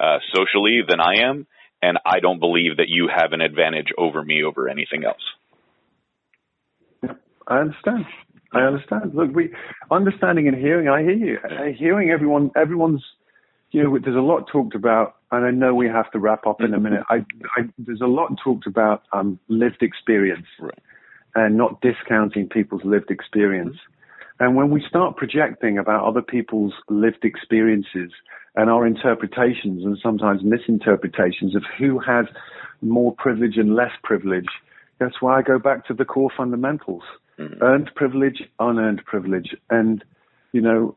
uh, 0.00 0.18
socially 0.34 0.80
than 0.88 1.00
I 1.00 1.28
am, 1.28 1.46
and 1.80 1.98
I 2.04 2.20
don't 2.20 2.40
believe 2.40 2.76
that 2.78 2.88
you 2.88 3.08
have 3.14 3.32
an 3.32 3.40
advantage 3.40 3.88
over 3.98 4.22
me 4.22 4.44
over 4.44 4.68
anything 4.68 5.04
else. 5.04 5.22
I 7.48 7.58
understand. 7.58 8.04
I 8.52 8.60
understand. 8.60 9.14
Look, 9.14 9.34
we 9.34 9.52
understanding 9.90 10.46
and 10.48 10.56
hearing. 10.56 10.88
I 10.88 11.02
hear 11.02 11.12
you. 11.12 11.38
I, 11.44 11.72
hearing 11.72 12.10
everyone. 12.10 12.50
Everyone's. 12.56 13.02
You 13.70 13.82
know, 13.82 13.98
there's 13.98 14.16
a 14.16 14.20
lot 14.20 14.48
talked 14.52 14.74
about, 14.74 15.16
and 15.30 15.46
I 15.46 15.50
know 15.50 15.74
we 15.74 15.86
have 15.88 16.10
to 16.12 16.18
wrap 16.18 16.46
up 16.46 16.60
in 16.60 16.74
a 16.74 16.78
minute. 16.80 17.04
I, 17.08 17.24
I 17.56 17.62
there's 17.78 18.02
a 18.02 18.06
lot 18.06 18.36
talked 18.44 18.66
about 18.66 19.04
um, 19.12 19.38
lived 19.48 19.82
experience, 19.82 20.46
Right. 20.60 20.78
and 21.34 21.56
not 21.56 21.80
discounting 21.80 22.48
people's 22.48 22.84
lived 22.84 23.10
experience. 23.10 23.76
And 24.40 24.56
when 24.56 24.70
we 24.70 24.84
start 24.86 25.16
projecting 25.16 25.78
about 25.78 26.04
other 26.06 26.20
people's 26.20 26.74
lived 26.90 27.24
experiences 27.24 28.12
and 28.54 28.68
our 28.68 28.86
interpretations 28.86 29.84
and 29.84 29.98
sometimes 30.02 30.42
misinterpretations 30.42 31.56
of 31.56 31.62
who 31.78 31.98
has 31.98 32.26
more 32.80 33.14
privilege 33.16 33.56
and 33.56 33.74
less 33.74 33.92
privilege, 34.02 34.48
that's 34.98 35.20
why 35.20 35.38
I 35.38 35.42
go 35.42 35.58
back 35.58 35.86
to 35.86 35.94
the 35.94 36.04
core 36.04 36.30
fundamentals. 36.36 37.02
Mm-hmm. 37.38 37.62
Earned 37.62 37.90
privilege, 37.94 38.42
unearned 38.58 39.02
privilege. 39.06 39.56
And, 39.70 40.04
you 40.52 40.60
know, 40.60 40.96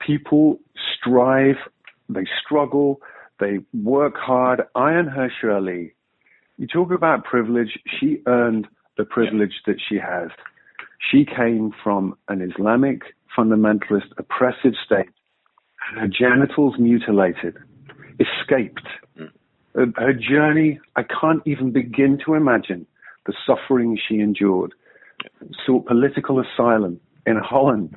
people 0.00 0.58
strive, 0.94 1.56
they 2.08 2.26
struggle, 2.44 3.00
they 3.38 3.58
work 3.74 4.14
hard. 4.16 4.62
Ayaan 4.74 5.14
Hirsi 5.14 5.54
Ali. 5.54 5.92
You 6.56 6.66
talk 6.66 6.90
about 6.90 7.24
privilege, 7.24 7.78
she 8.00 8.22
earned 8.26 8.66
the 8.96 9.04
privilege 9.04 9.62
that 9.66 9.76
she 9.88 9.96
has. 9.96 10.30
She 11.10 11.24
came 11.24 11.72
from 11.84 12.16
an 12.28 12.42
Islamic 12.42 13.02
fundamentalist 13.36 14.10
oppressive 14.16 14.72
state, 14.84 15.10
her 15.96 16.06
genitals 16.08 16.74
mutilated, 16.78 17.56
escaped. 18.20 18.86
Uh, 19.18 19.86
Her 19.96 20.12
journey, 20.12 20.80
I 20.96 21.02
can't 21.04 21.42
even 21.46 21.70
begin 21.72 22.18
to 22.26 22.34
imagine 22.34 22.86
the 23.26 23.34
suffering 23.46 23.98
she 24.08 24.20
endured. 24.20 24.72
Sought 25.66 25.86
political 25.86 26.40
asylum 26.40 27.00
in 27.26 27.36
Holland, 27.36 27.94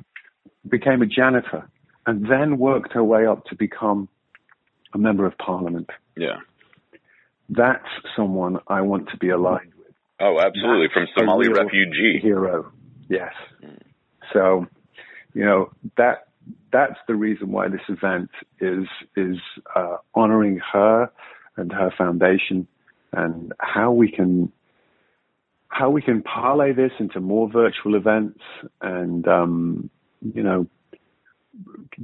became 0.68 1.02
a 1.02 1.06
janitor, 1.06 1.68
and 2.06 2.26
then 2.30 2.58
worked 2.58 2.92
her 2.92 3.02
way 3.04 3.26
up 3.26 3.44
to 3.46 3.54
become 3.56 4.08
a 4.94 4.98
member 4.98 5.24
of 5.26 5.36
parliament. 5.38 5.90
Yeah. 6.16 6.38
That's 7.48 7.86
someone 8.16 8.58
I 8.68 8.80
want 8.82 9.08
to 9.10 9.16
be 9.16 9.30
aligned 9.30 9.72
with. 9.78 9.94
Oh, 10.20 10.38
absolutely. 10.40 10.88
From 10.92 11.04
a 11.04 11.06
Somali 11.18 11.48
refugee. 11.48 12.18
hero. 12.20 12.70
Yes. 13.08 13.32
So, 14.32 14.66
you 15.34 15.44
know 15.44 15.70
that 15.96 16.28
that's 16.72 16.98
the 17.06 17.14
reason 17.14 17.52
why 17.52 17.68
this 17.68 17.82
event 17.88 18.30
is 18.60 18.86
is 19.16 19.36
uh, 19.76 19.96
honoring 20.14 20.60
her 20.72 21.10
and 21.56 21.72
her 21.72 21.92
foundation, 21.96 22.66
and 23.12 23.52
how 23.58 23.92
we 23.92 24.10
can 24.10 24.52
how 25.68 25.90
we 25.90 26.02
can 26.02 26.22
parlay 26.22 26.72
this 26.72 26.92
into 26.98 27.20
more 27.20 27.48
virtual 27.50 27.94
events 27.94 28.40
and 28.80 29.26
um, 29.26 29.90
you 30.20 30.42
know 30.42 30.66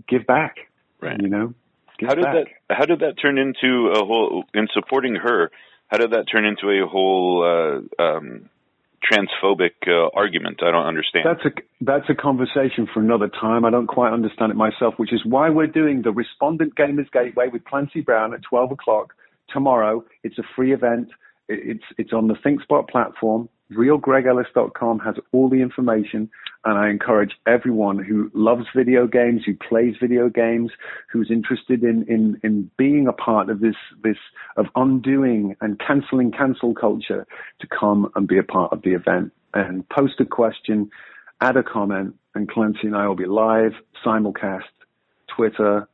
give 0.09 0.27
back. 0.27 0.57
Right. 1.01 1.21
You 1.21 1.29
know. 1.29 1.55
How 2.01 2.15
did 2.15 2.25
back. 2.25 2.35
that 2.69 2.77
how 2.77 2.85
did 2.85 3.01
that 3.01 3.15
turn 3.21 3.39
into 3.39 3.93
a 3.95 4.05
whole 4.05 4.45
in 4.55 4.69
supporting 4.73 5.17
her? 5.17 5.51
How 5.89 5.99
did 5.99 6.13
that 6.13 6.27
turn 6.31 6.45
into 6.45 6.69
a 6.71 6.87
whole 6.87 7.43
uh, 7.99 8.03
um, 8.03 8.51
transphobic 9.03 9.87
uh, 9.87 10.11
argument? 10.15 10.63
I 10.63 10.71
don't 10.71 10.87
understand. 10.87 11.25
That's 11.27 11.45
a 11.45 11.85
that's 11.85 12.11
a 12.11 12.15
conversation 12.15 12.89
for 12.93 13.01
another 13.01 13.29
time. 13.29 13.65
I 13.65 13.71
don't 13.71 13.87
quite 13.87 14.13
understand 14.13 14.51
it 14.53 14.57
myself, 14.57 14.95
which 14.97 15.13
is 15.13 15.21
why 15.25 15.51
we're 15.51 15.67
doing 15.67 16.03
the 16.03 16.11
Respondent 16.11 16.75
Gamers 16.75 17.11
Gateway 17.13 17.49
with 17.53 17.65
Clancy 17.65 18.01
Brown 18.01 18.35
at 18.35 18.41
12 18.43 18.73
o'clock 18.73 19.15
tomorrow. 19.51 20.05
It's 20.23 20.39
a 20.39 20.45
free 20.57 20.73
event. 20.73 21.09
It's 21.49 21.85
it's 21.97 22.13
on 22.13 22.29
the 22.29 22.35
ThinkSpot 22.35 22.89
platform. 22.89 23.49
RealGregEllis.com 23.73 25.01
has 25.01 25.17
all 25.33 25.49
the 25.49 25.61
information, 25.61 26.31
and 26.65 26.79
I 26.79 26.89
encourage 26.89 27.33
everyone 27.47 27.99
who 27.99 28.31
loves 28.33 28.65
video 28.75 29.07
games, 29.07 29.43
who 29.45 29.55
plays 29.55 29.95
video 30.01 30.29
games, 30.29 30.71
who's 31.11 31.31
interested 31.31 31.83
in 31.83 32.05
in 32.09 32.41
in 32.43 32.71
being 32.79 33.07
a 33.07 33.13
part 33.13 33.51
of 33.51 33.61
this 33.61 33.77
this 34.03 34.17
of 34.57 34.67
undoing 34.75 35.55
and 35.61 35.79
canceling 35.79 36.33
cancel 36.33 36.75
culture 36.75 37.27
to 37.61 37.67
come 37.67 38.11
and 38.15 38.27
be 38.27 38.39
a 38.39 38.43
part 38.43 38.73
of 38.73 38.83
the 38.83 38.95
event 38.95 39.33
and 39.55 39.89
post 39.89 40.15
a 40.21 40.25
question, 40.25 40.91
add 41.41 41.57
a 41.57 41.63
comment, 41.63 42.15
and 42.35 42.49
Clancy 42.49 42.87
and 42.87 42.97
I 42.97 43.07
will 43.07 43.17
be 43.17 43.27
live, 43.27 43.73
simulcast, 44.05 44.63
Twitter, 45.35 45.89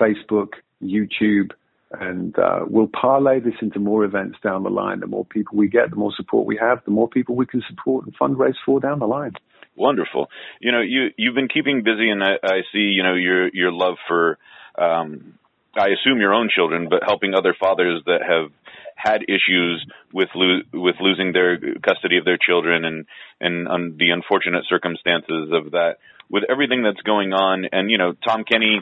Facebook, 0.00 0.54
YouTube, 0.82 1.50
and 1.92 2.38
uh, 2.38 2.60
we'll 2.68 2.88
parlay 2.88 3.40
this 3.40 3.54
into 3.60 3.80
more 3.80 4.04
events 4.04 4.38
down 4.44 4.62
the 4.62 4.70
line. 4.70 5.00
The 5.00 5.06
more 5.06 5.24
people 5.24 5.56
we 5.56 5.68
get, 5.68 5.90
the 5.90 5.96
more 5.96 6.12
support 6.16 6.46
we 6.46 6.56
have, 6.60 6.84
the 6.84 6.92
more 6.92 7.08
people 7.08 7.34
we 7.34 7.46
can 7.46 7.62
support 7.68 8.06
and 8.06 8.16
fundraise 8.16 8.54
for 8.64 8.80
down 8.80 9.00
the 9.00 9.06
line. 9.06 9.32
Wonderful. 9.76 10.28
You 10.60 10.72
know, 10.72 10.80
you 10.80 11.08
you've 11.16 11.34
been 11.34 11.48
keeping 11.48 11.82
busy, 11.82 12.10
and 12.10 12.22
I, 12.22 12.34
I 12.42 12.60
see 12.72 12.90
you 12.94 13.02
know 13.02 13.14
your 13.14 13.48
your 13.48 13.72
love 13.72 13.96
for. 14.06 14.38
Um, 14.78 15.34
I 15.74 15.88
assume 15.90 16.18
your 16.20 16.34
own 16.34 16.50
children, 16.52 16.88
but 16.90 17.04
helping 17.06 17.32
other 17.32 17.54
fathers 17.58 18.02
that 18.06 18.22
have 18.26 18.50
had 18.96 19.22
issues 19.22 19.86
with 20.12 20.28
lo- 20.34 20.62
with 20.74 20.96
losing 21.00 21.32
their 21.32 21.58
custody 21.80 22.18
of 22.18 22.24
their 22.24 22.38
children 22.38 22.84
and 22.84 23.06
and 23.40 23.68
um, 23.68 23.96
the 23.96 24.10
unfortunate 24.10 24.64
circumstances 24.68 25.50
of 25.52 25.72
that. 25.72 25.96
With 26.28 26.44
everything 26.48 26.82
that's 26.82 27.00
going 27.02 27.32
on, 27.32 27.66
and 27.72 27.90
you 27.90 27.98
know, 27.98 28.12
Tom 28.26 28.44
Kenny 28.44 28.80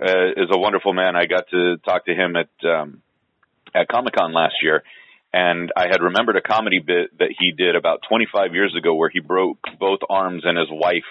uh, 0.00 0.30
is 0.36 0.48
a 0.50 0.58
wonderful 0.58 0.92
man. 0.92 1.16
I 1.16 1.26
got 1.26 1.48
to 1.50 1.76
talk 1.78 2.06
to 2.06 2.14
him 2.14 2.36
at 2.36 2.68
um, 2.68 3.02
at 3.74 3.88
Comic 3.88 4.14
Con 4.14 4.32
last 4.32 4.56
year, 4.62 4.82
and 5.32 5.72
I 5.76 5.88
had 5.90 6.02
remembered 6.02 6.36
a 6.36 6.40
comedy 6.40 6.80
bit 6.80 7.16
that 7.18 7.34
he 7.38 7.52
did 7.52 7.76
about 7.76 8.00
25 8.08 8.54
years 8.54 8.74
ago 8.76 8.94
where 8.94 9.10
he 9.10 9.20
broke 9.20 9.58
both 9.78 10.00
arms 10.08 10.42
and 10.44 10.58
his 10.58 10.68
wife 10.70 11.04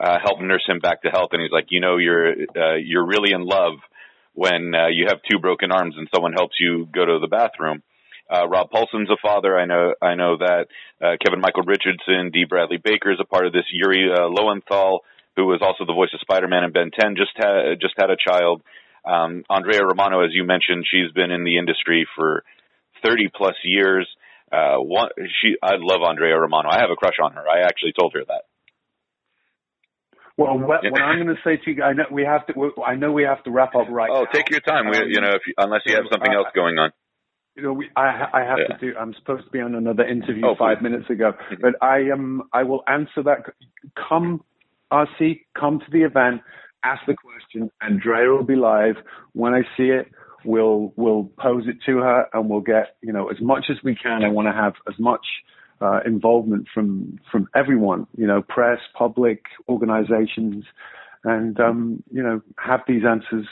uh, 0.00 0.18
helped 0.22 0.42
nurse 0.42 0.64
him 0.66 0.78
back 0.78 1.02
to 1.02 1.10
health. 1.10 1.30
And 1.32 1.42
he's 1.42 1.50
like, 1.50 1.66
you 1.70 1.80
know, 1.80 1.96
you're 1.96 2.32
uh, 2.32 2.76
you're 2.76 3.06
really 3.06 3.32
in 3.32 3.42
love 3.42 3.74
when 4.34 4.74
uh, 4.74 4.88
you 4.88 5.06
have 5.08 5.18
two 5.28 5.38
broken 5.38 5.72
arms 5.72 5.96
and 5.98 6.08
someone 6.14 6.32
helps 6.32 6.54
you 6.60 6.86
go 6.94 7.04
to 7.04 7.18
the 7.20 7.28
bathroom. 7.28 7.82
Uh, 8.30 8.46
Rob 8.46 8.70
Paulsen's 8.70 9.10
a 9.10 9.16
father. 9.20 9.58
I 9.58 9.64
know. 9.64 9.94
I 10.00 10.14
know 10.14 10.36
that 10.36 10.66
uh, 11.02 11.16
Kevin 11.24 11.40
Michael 11.40 11.62
Richardson, 11.62 12.30
D. 12.30 12.44
Bradley 12.48 12.76
Baker 12.76 13.10
is 13.10 13.18
a 13.20 13.24
part 13.24 13.46
of 13.46 13.52
this. 13.52 13.64
Yuri 13.72 14.10
uh, 14.12 14.28
Lowenthal, 14.28 15.00
who 15.38 15.46
was 15.46 15.62
also 15.62 15.86
the 15.86 15.94
voice 15.94 16.10
of 16.12 16.20
Spider-Man 16.20 16.64
and 16.64 16.74
Ben 16.74 16.90
10, 16.90 17.14
just 17.14 17.30
had 17.36 17.78
just 17.80 17.94
had 17.96 18.10
a 18.10 18.18
child. 18.18 18.62
Um, 19.06 19.44
Andrea 19.48 19.86
Romano, 19.86 20.24
as 20.26 20.34
you 20.34 20.42
mentioned, 20.42 20.84
she's 20.90 21.12
been 21.14 21.30
in 21.30 21.44
the 21.44 21.56
industry 21.56 22.06
for 22.16 22.42
30 23.06 23.30
plus 23.34 23.54
years. 23.62 24.08
Uh, 24.50 24.76
one, 24.82 25.10
she, 25.40 25.54
I 25.62 25.78
love 25.78 26.02
Andrea 26.02 26.36
Romano. 26.36 26.68
I 26.68 26.80
have 26.80 26.90
a 26.90 26.96
crush 26.96 27.22
on 27.22 27.32
her. 27.34 27.44
I 27.48 27.62
actually 27.62 27.92
told 27.98 28.14
her 28.14 28.24
that. 28.26 28.42
Well, 30.36 30.58
what, 30.58 30.82
what 30.90 31.02
I'm 31.02 31.22
going 31.22 31.34
to 31.34 31.42
say 31.44 31.56
to 31.64 31.70
you, 31.70 31.82
I 31.82 31.92
know 31.92 32.04
we 32.10 32.22
have 32.22 32.46
to. 32.46 32.82
I 32.84 32.94
know 32.94 33.12
we 33.12 33.24
have 33.24 33.42
to 33.44 33.50
wrap 33.50 33.74
up 33.74 33.88
right 33.90 34.10
Oh, 34.12 34.24
now. 34.24 34.30
take 34.32 34.50
your 34.50 34.60
time. 34.60 34.88
We, 34.90 34.96
Um, 34.98 35.04
you 35.08 35.20
know, 35.20 35.30
if 35.34 35.42
you, 35.46 35.54
unless 35.58 35.82
you 35.86 35.94
have 35.94 36.04
something 36.10 36.30
uh, 36.32 36.36
else 36.38 36.48
going 36.54 36.78
on. 36.78 36.90
You 37.56 37.62
know, 37.64 37.72
we, 37.72 37.88
I, 37.96 38.26
I 38.32 38.40
have 38.44 38.58
Yeah. 38.58 38.76
to 38.76 38.92
do. 38.92 38.96
I'm 38.96 39.14
supposed 39.14 39.46
to 39.46 39.50
be 39.50 39.60
on 39.60 39.74
another 39.74 40.04
interview 40.04 40.44
Oh, 40.46 40.54
five 40.56 40.78
please. 40.78 40.84
minutes 40.84 41.10
ago, 41.10 41.32
but 41.60 41.74
I 41.82 42.02
am. 42.12 42.42
I 42.52 42.62
will 42.62 42.84
answer 42.86 43.24
that. 43.24 43.52
Come, 44.08 44.44
RC, 44.92 45.40
come 45.58 45.80
to 45.80 45.90
the 45.90 46.02
event, 46.02 46.42
ask 46.84 47.02
the 47.06 47.14
question. 47.14 47.70
Andrea 47.80 48.30
will 48.30 48.44
be 48.44 48.56
live 48.56 48.96
when 49.32 49.54
I 49.54 49.62
see 49.76 49.90
it. 49.90 50.10
We'll 50.44 50.92
we'll 50.96 51.30
pose 51.38 51.64
it 51.66 51.76
to 51.86 51.98
her, 51.98 52.26
and 52.32 52.48
we'll 52.48 52.60
get 52.60 52.96
you 53.02 53.12
know 53.12 53.28
as 53.28 53.40
much 53.40 53.66
as 53.70 53.76
we 53.82 53.96
can. 53.96 54.24
I 54.24 54.28
want 54.28 54.46
to 54.46 54.52
have 54.52 54.74
as 54.86 54.98
much 54.98 55.26
uh, 55.80 56.00
involvement 56.06 56.68
from 56.72 57.18
from 57.30 57.48
everyone. 57.54 58.06
You 58.16 58.26
know, 58.26 58.42
press, 58.42 58.78
public, 58.94 59.44
organizations, 59.68 60.64
and 61.24 61.58
um, 61.58 62.02
you 62.10 62.22
know 62.22 62.40
have 62.56 62.80
these 62.86 63.02
answers. 63.04 63.46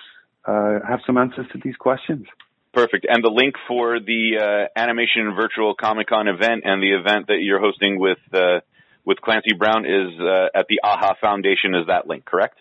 Uh, 0.44 0.79
have 0.88 1.01
some 1.05 1.18
answers 1.18 1.46
to 1.53 1.59
these 1.62 1.75
questions. 1.75 2.25
Perfect. 2.72 3.07
And 3.09 3.25
the 3.25 3.31
link 3.31 3.55
for 3.66 3.99
the 3.99 4.38
uh, 4.38 4.79
animation 4.79 5.35
virtual 5.35 5.75
Comic 5.75 6.09
Con 6.09 6.29
event 6.29 6.62
and 6.64 6.81
the 6.81 6.92
event 6.92 7.29
that 7.29 7.38
you're 7.40 7.59
hosting 7.59 7.99
with 7.99 8.18
uh, 8.33 8.61
with 9.06 9.20
Clancy 9.20 9.54
Brown 9.56 9.86
is 9.86 10.20
uh, 10.20 10.48
at 10.58 10.66
the 10.68 10.80
AHA 10.82 11.14
Foundation. 11.20 11.74
Is 11.74 11.86
that 11.86 12.06
link 12.06 12.26
correct? 12.26 12.60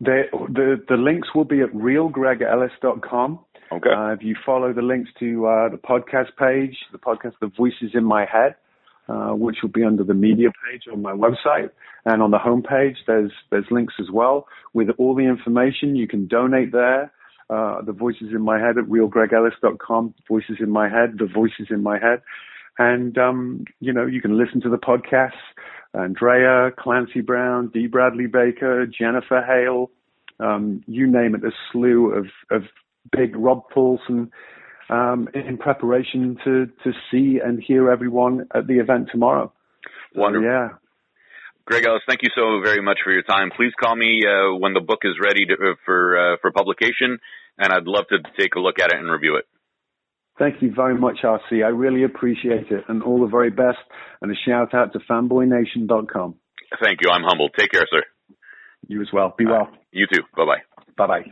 The, 0.00 0.22
the 0.48 0.82
the 0.88 0.96
links 0.96 1.28
will 1.34 1.44
be 1.44 1.60
at 1.60 1.70
realgregellis.com. 1.72 3.40
Okay. 3.70 3.90
Uh, 3.90 4.12
if 4.12 4.22
you 4.22 4.34
follow 4.44 4.72
the 4.72 4.82
links 4.82 5.10
to 5.20 5.46
uh, 5.46 5.68
the 5.68 5.76
podcast 5.76 6.34
page, 6.38 6.74
the 6.90 6.98
podcast 6.98 7.34
The 7.40 7.52
Voices 7.56 7.90
in 7.92 8.02
My 8.02 8.24
Head, 8.24 8.56
uh, 9.08 9.34
which 9.34 9.58
will 9.62 9.68
be 9.68 9.84
under 9.84 10.02
the 10.02 10.14
media 10.14 10.48
page 10.64 10.84
on 10.90 11.02
my 11.02 11.12
website, 11.12 11.70
and 12.06 12.22
on 12.22 12.30
the 12.30 12.38
homepage 12.38 12.96
there's 13.06 13.30
there's 13.50 13.66
links 13.70 13.94
as 14.00 14.10
well 14.10 14.48
with 14.72 14.88
all 14.96 15.14
the 15.14 15.24
information. 15.24 15.96
You 15.96 16.08
can 16.08 16.26
donate 16.26 16.72
there. 16.72 17.12
Uh, 17.50 17.82
the 17.82 17.92
Voices 17.92 18.28
in 18.32 18.40
My 18.40 18.58
Head 18.58 18.78
at 18.78 18.84
realgregellis.com. 18.84 20.14
Voices 20.28 20.56
in 20.60 20.70
My 20.70 20.88
Head. 20.88 21.18
The 21.18 21.26
Voices 21.26 21.66
in 21.68 21.82
My 21.82 21.98
Head. 21.98 22.22
And, 22.80 23.18
um, 23.18 23.64
you 23.80 23.92
know, 23.92 24.06
you 24.06 24.22
can 24.22 24.38
listen 24.38 24.62
to 24.62 24.70
the 24.70 24.78
podcasts. 24.78 25.32
Andrea, 25.92 26.70
Clancy 26.78 27.20
Brown, 27.20 27.68
D. 27.68 27.86
Bradley 27.86 28.26
Baker, 28.26 28.86
Jennifer 28.86 29.44
Hale, 29.46 29.90
um, 30.38 30.82
you 30.86 31.06
name 31.06 31.34
it, 31.34 31.44
a 31.44 31.50
slew 31.70 32.10
of, 32.14 32.26
of 32.50 32.62
big 33.12 33.36
Rob 33.36 33.64
Paulsen, 33.70 34.30
um, 34.88 35.28
in 35.34 35.58
preparation 35.58 36.38
to, 36.44 36.66
to 36.84 36.92
see 37.10 37.38
and 37.44 37.62
hear 37.62 37.90
everyone 37.90 38.46
at 38.54 38.66
the 38.66 38.78
event 38.78 39.10
tomorrow. 39.12 39.52
So, 40.14 40.20
Wonderful. 40.22 40.48
yeah. 40.48 40.68
Greg 41.66 41.84
Ellis, 41.84 42.02
thank 42.08 42.22
you 42.22 42.30
so 42.34 42.62
very 42.64 42.80
much 42.80 43.00
for 43.04 43.12
your 43.12 43.22
time. 43.22 43.50
Please 43.54 43.72
call 43.78 43.94
me 43.94 44.24
uh, 44.24 44.56
when 44.56 44.72
the 44.72 44.80
book 44.80 45.00
is 45.04 45.14
ready 45.22 45.44
to, 45.44 45.52
uh, 45.52 45.74
for 45.84 46.32
uh, 46.32 46.36
for 46.40 46.50
publication, 46.50 47.18
and 47.58 47.72
I'd 47.72 47.86
love 47.86 48.06
to 48.08 48.18
take 48.38 48.56
a 48.56 48.58
look 48.58 48.80
at 48.80 48.90
it 48.92 48.98
and 48.98 49.08
review 49.08 49.36
it. 49.36 49.46
Thank 50.40 50.62
you 50.62 50.72
very 50.74 50.98
much, 50.98 51.18
RC. 51.22 51.62
I 51.62 51.68
really 51.68 52.02
appreciate 52.02 52.70
it, 52.70 52.84
and 52.88 53.02
all 53.02 53.20
the 53.20 53.26
very 53.26 53.50
best. 53.50 53.78
And 54.22 54.32
a 54.32 54.34
shout 54.34 54.72
out 54.72 54.94
to 54.94 54.98
fanboynation.com. 55.00 56.34
Thank 56.82 57.00
you. 57.02 57.10
I'm 57.10 57.24
humbled. 57.24 57.52
Take 57.58 57.72
care, 57.72 57.86
sir. 57.90 58.02
You 58.88 59.02
as 59.02 59.08
well. 59.12 59.34
Be 59.36 59.44
well. 59.44 59.68
You 59.92 60.06
too. 60.10 60.22
Bye 60.34 60.46
bye. 60.46 60.84
Bye 60.96 61.06
bye. 61.06 61.30